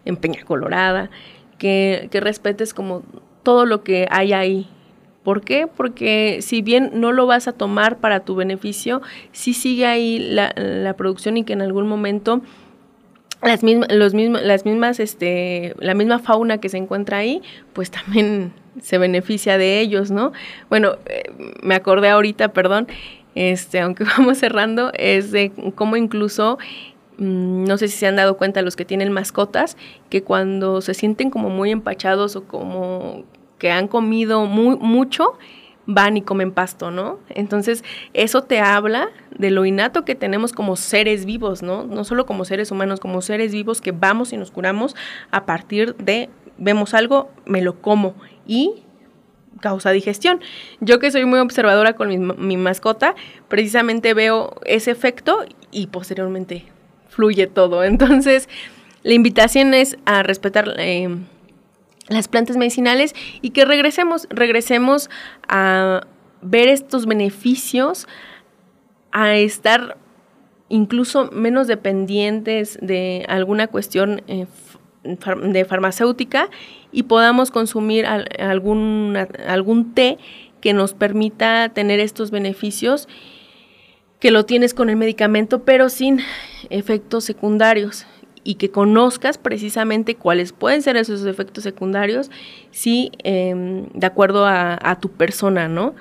en 0.04 0.16
Peña 0.16 0.44
Colorada, 0.44 1.10
que, 1.58 2.08
que 2.10 2.20
respetes 2.20 2.74
como 2.74 3.02
todo 3.42 3.64
lo 3.64 3.82
que 3.82 4.06
hay 4.10 4.32
ahí, 4.34 4.68
¿Por 5.26 5.40
qué? 5.40 5.66
Porque 5.66 6.38
si 6.40 6.62
bien 6.62 6.92
no 6.94 7.10
lo 7.10 7.26
vas 7.26 7.48
a 7.48 7.52
tomar 7.52 7.98
para 7.98 8.20
tu 8.20 8.36
beneficio, 8.36 9.02
sí 9.32 9.54
sigue 9.54 9.84
ahí 9.84 10.20
la, 10.20 10.94
producción 10.96 11.36
y 11.36 11.42
que 11.42 11.52
en 11.52 11.62
algún 11.62 11.88
momento 11.88 12.42
las 13.42 13.64
mismas, 13.64 13.88
las 13.90 14.64
mismas, 14.64 15.00
este, 15.00 15.74
la 15.80 15.94
misma 15.94 16.20
fauna 16.20 16.58
que 16.58 16.68
se 16.68 16.76
encuentra 16.76 17.18
ahí, 17.18 17.42
pues 17.72 17.90
también 17.90 18.52
se 18.80 18.98
beneficia 18.98 19.58
de 19.58 19.80
ellos, 19.80 20.12
¿no? 20.12 20.30
Bueno, 20.68 20.94
eh, 21.06 21.24
me 21.60 21.74
acordé 21.74 22.08
ahorita, 22.08 22.52
perdón, 22.52 22.86
este, 23.34 23.80
aunque 23.80 24.04
vamos 24.16 24.38
cerrando, 24.38 24.92
es 24.94 25.32
de 25.32 25.50
cómo 25.74 25.96
incluso 25.96 26.56
mm, 27.18 27.64
no 27.64 27.78
sé 27.78 27.88
si 27.88 27.98
se 27.98 28.06
han 28.06 28.14
dado 28.14 28.36
cuenta 28.36 28.62
los 28.62 28.76
que 28.76 28.84
tienen 28.84 29.10
mascotas, 29.10 29.76
que 30.08 30.22
cuando 30.22 30.82
se 30.82 30.94
sienten 30.94 31.30
como 31.30 31.50
muy 31.50 31.72
empachados 31.72 32.36
o 32.36 32.44
como 32.44 33.24
que 33.58 33.70
han 33.70 33.88
comido 33.88 34.46
muy, 34.46 34.76
mucho, 34.76 35.38
van 35.86 36.16
y 36.16 36.22
comen 36.22 36.52
pasto, 36.52 36.90
¿no? 36.90 37.18
Entonces, 37.28 37.84
eso 38.12 38.42
te 38.42 38.60
habla 38.60 39.10
de 39.38 39.50
lo 39.50 39.64
innato 39.64 40.04
que 40.04 40.14
tenemos 40.14 40.52
como 40.52 40.76
seres 40.76 41.24
vivos, 41.24 41.62
¿no? 41.62 41.84
No 41.84 42.04
solo 42.04 42.26
como 42.26 42.44
seres 42.44 42.70
humanos, 42.70 43.00
como 43.00 43.22
seres 43.22 43.52
vivos 43.52 43.80
que 43.80 43.92
vamos 43.92 44.32
y 44.32 44.36
nos 44.36 44.50
curamos 44.50 44.96
a 45.30 45.46
partir 45.46 45.94
de, 45.96 46.28
vemos 46.58 46.92
algo, 46.94 47.30
me 47.44 47.62
lo 47.62 47.80
como 47.80 48.14
y 48.46 48.82
causa 49.60 49.90
digestión. 49.90 50.40
Yo 50.80 50.98
que 50.98 51.10
soy 51.10 51.24
muy 51.24 51.38
observadora 51.38 51.94
con 51.94 52.08
mi, 52.38 52.56
mascota, 52.56 53.14
precisamente 53.48 54.12
veo 54.12 54.56
ese 54.64 54.90
efecto 54.90 55.44
y 55.70 55.86
posteriormente 55.86 56.64
fluye 57.08 57.46
todo. 57.46 57.84
Entonces, 57.84 58.48
la 59.02 59.14
invitación 59.14 59.72
es 59.72 59.96
a 60.04 60.22
respetar... 60.22 60.74
Eh, 60.78 61.16
las 62.08 62.28
plantas 62.28 62.56
medicinales 62.56 63.14
y 63.42 63.50
que 63.50 63.64
regresemos, 63.64 64.26
regresemos 64.30 65.10
a 65.48 66.06
ver 66.42 66.68
estos 66.68 67.06
beneficios, 67.06 68.06
a 69.12 69.34
estar 69.34 69.96
incluso 70.68 71.30
menos 71.32 71.66
dependientes 71.66 72.78
de 72.80 73.24
alguna 73.28 73.66
cuestión 73.68 74.22
eh, 74.26 74.46
de 75.04 75.64
farmacéutica 75.64 76.50
y 76.92 77.04
podamos 77.04 77.50
consumir 77.50 78.06
algún, 78.06 79.16
algún 79.46 79.94
té 79.94 80.18
que 80.60 80.72
nos 80.72 80.94
permita 80.94 81.68
tener 81.68 82.00
estos 82.00 82.30
beneficios 82.30 83.08
que 84.18 84.30
lo 84.30 84.44
tienes 84.46 84.74
con 84.74 84.90
el 84.90 84.96
medicamento 84.96 85.64
pero 85.64 85.88
sin 85.88 86.20
efectos 86.70 87.24
secundarios 87.24 88.06
y 88.46 88.54
que 88.54 88.70
conozcas 88.70 89.38
precisamente 89.38 90.14
cuáles 90.14 90.52
pueden 90.52 90.80
ser 90.80 90.96
esos 90.96 91.26
efectos 91.26 91.64
secundarios, 91.64 92.30
sí, 92.70 93.10
em, 93.24 93.88
de 93.92 94.06
acuerdo 94.06 94.46
a, 94.46 94.98
tu 95.00 95.10
persona, 95.10 95.66
¿no? 95.66 95.94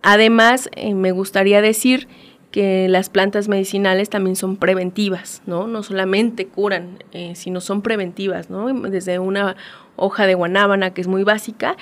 Además, 0.00 0.70
eh, 0.74 0.94
me 0.94 1.12
gustaría 1.12 1.60
decir 1.60 2.08
que 2.50 2.88
las 2.88 3.10
plantas 3.10 3.46
medicinales 3.46 4.08
también 4.08 4.36
son 4.36 4.56
preventivas, 4.56 5.42
¿no? 5.44 5.66
No 5.66 5.82
solamente 5.82 6.46
curan, 6.46 7.04
eh, 7.12 7.34
sino 7.34 7.60
son 7.60 7.82
preventivas, 7.82 8.48
¿no? 8.48 8.72
Desde 8.88 9.18
una 9.18 9.54
hoja 9.96 10.26
de 10.26 10.34
guanábana 10.34 10.94
que 10.94 11.02
es 11.02 11.08
muy 11.08 11.24
básica, 11.24 11.76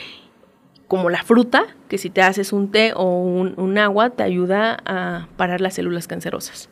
como 0.88 1.09
la 1.09 1.22
fruta, 1.22 1.66
que 1.88 1.98
si 1.98 2.11
te 2.11 2.22
haces 2.22 2.52
un 2.52 2.72
té 2.72 2.92
o 2.96 3.05
un 3.05 3.79
agua 3.79 4.11
te 4.11 4.24
ayuda 4.24 4.79
a 4.85 5.29
parar 5.37 5.61
las 5.61 5.74
células 5.74 6.09
cancerosas. 6.09 6.68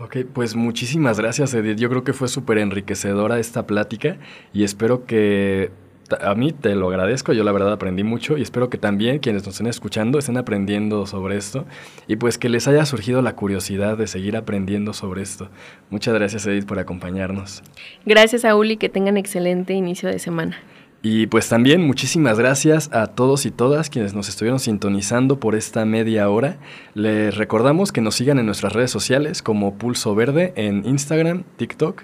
Ok, 0.00 0.18
pues 0.32 0.54
muchísimas 0.54 1.18
gracias 1.18 1.52
Edith. 1.54 1.76
Yo 1.76 1.88
creo 1.88 2.04
que 2.04 2.12
fue 2.12 2.28
súper 2.28 2.58
enriquecedora 2.58 3.40
esta 3.40 3.66
plática 3.66 4.16
y 4.52 4.62
espero 4.62 5.06
que 5.06 5.72
a 6.20 6.34
mí 6.34 6.52
te 6.52 6.74
lo 6.74 6.88
agradezco, 6.88 7.32
yo 7.32 7.44
la 7.44 7.52
verdad 7.52 7.72
aprendí 7.72 8.02
mucho 8.02 8.38
y 8.38 8.42
espero 8.42 8.70
que 8.70 8.78
también 8.78 9.18
quienes 9.18 9.44
nos 9.44 9.54
estén 9.54 9.66
escuchando 9.66 10.18
estén 10.18 10.38
aprendiendo 10.38 11.04
sobre 11.06 11.36
esto 11.36 11.66
y 12.06 12.16
pues 12.16 12.38
que 12.38 12.48
les 12.48 12.66
haya 12.68 12.86
surgido 12.86 13.22
la 13.22 13.34
curiosidad 13.34 13.98
de 13.98 14.06
seguir 14.06 14.36
aprendiendo 14.36 14.92
sobre 14.92 15.22
esto. 15.22 15.50
Muchas 15.90 16.14
gracias 16.14 16.46
Edith 16.46 16.64
por 16.64 16.78
acompañarnos. 16.78 17.62
Gracias 18.06 18.44
a 18.44 18.52
que 18.78 18.88
tengan 18.88 19.16
excelente 19.16 19.74
inicio 19.74 20.08
de 20.08 20.18
semana. 20.18 20.58
Y 21.00 21.28
pues 21.28 21.48
también 21.48 21.86
muchísimas 21.86 22.38
gracias 22.38 22.90
a 22.92 23.06
todos 23.06 23.46
y 23.46 23.52
todas 23.52 23.88
quienes 23.88 24.14
nos 24.14 24.28
estuvieron 24.28 24.58
sintonizando 24.58 25.38
por 25.38 25.54
esta 25.54 25.84
media 25.84 26.28
hora. 26.28 26.56
Les 26.94 27.36
recordamos 27.36 27.92
que 27.92 28.00
nos 28.00 28.16
sigan 28.16 28.40
en 28.40 28.46
nuestras 28.46 28.72
redes 28.72 28.90
sociales 28.90 29.40
como 29.40 29.74
Pulso 29.74 30.16
Verde 30.16 30.52
en 30.56 30.84
Instagram, 30.84 31.44
TikTok 31.56 32.02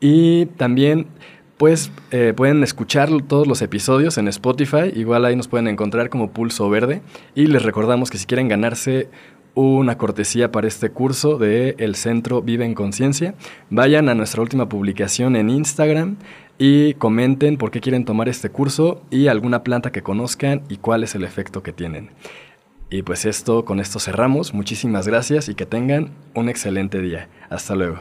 y 0.00 0.46
también 0.46 1.06
pues 1.58 1.92
eh, 2.10 2.32
pueden 2.36 2.62
escuchar 2.62 3.10
todos 3.22 3.46
los 3.46 3.62
episodios 3.62 4.18
en 4.18 4.28
Spotify, 4.28 4.92
igual 4.94 5.24
ahí 5.24 5.34
nos 5.34 5.48
pueden 5.48 5.66
encontrar 5.66 6.08
como 6.08 6.30
Pulso 6.30 6.68
Verde 6.70 7.02
y 7.34 7.46
les 7.46 7.62
recordamos 7.62 8.10
que 8.10 8.18
si 8.18 8.26
quieren 8.26 8.48
ganarse 8.48 9.08
una 9.54 9.98
cortesía 9.98 10.52
para 10.52 10.68
este 10.68 10.90
curso 10.90 11.36
de 11.36 11.74
El 11.78 11.96
Centro 11.96 12.42
Vive 12.42 12.64
en 12.64 12.74
Conciencia. 12.74 13.34
Vayan 13.70 14.08
a 14.08 14.14
nuestra 14.14 14.40
última 14.40 14.68
publicación 14.68 15.34
en 15.34 15.50
Instagram 15.50 16.16
y 16.58 16.94
comenten 16.94 17.56
por 17.56 17.70
qué 17.70 17.80
quieren 17.80 18.04
tomar 18.04 18.28
este 18.28 18.50
curso 18.50 19.00
y 19.10 19.28
alguna 19.28 19.62
planta 19.62 19.92
que 19.92 20.02
conozcan 20.02 20.62
y 20.68 20.76
cuál 20.76 21.04
es 21.04 21.14
el 21.14 21.24
efecto 21.24 21.62
que 21.62 21.72
tienen. 21.72 22.10
Y 22.90 23.02
pues 23.02 23.24
esto, 23.24 23.64
con 23.64 23.80
esto 23.80 24.00
cerramos. 24.00 24.54
Muchísimas 24.54 25.06
gracias 25.06 25.48
y 25.48 25.54
que 25.54 25.66
tengan 25.66 26.10
un 26.34 26.48
excelente 26.48 27.00
día. 27.00 27.28
Hasta 27.48 27.74
luego. 27.74 28.00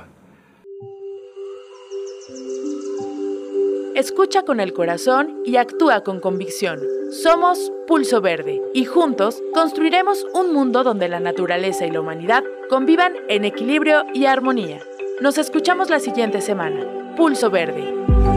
Escucha 3.96 4.44
con 4.44 4.60
el 4.60 4.74
corazón 4.74 5.42
y 5.44 5.56
actúa 5.58 6.04
con 6.04 6.20
convicción. 6.20 6.80
Somos 7.12 7.72
Pulso 7.88 8.22
Verde 8.22 8.62
y 8.74 8.86
juntos 8.86 9.42
construiremos 9.54 10.26
un 10.36 10.54
mundo 10.54 10.84
donde 10.84 11.08
la 11.08 11.20
naturaleza 11.20 11.86
y 11.86 11.92
la 11.92 12.02
humanidad 12.02 12.44
convivan 12.70 13.14
en 13.28 13.44
equilibrio 13.44 14.04
y 14.14 14.26
armonía. 14.26 14.80
Nos 15.20 15.38
escuchamos 15.38 15.90
la 15.90 16.00
siguiente 16.00 16.42
semana. 16.42 17.16
Pulso 17.16 17.50
Verde. 17.50 18.37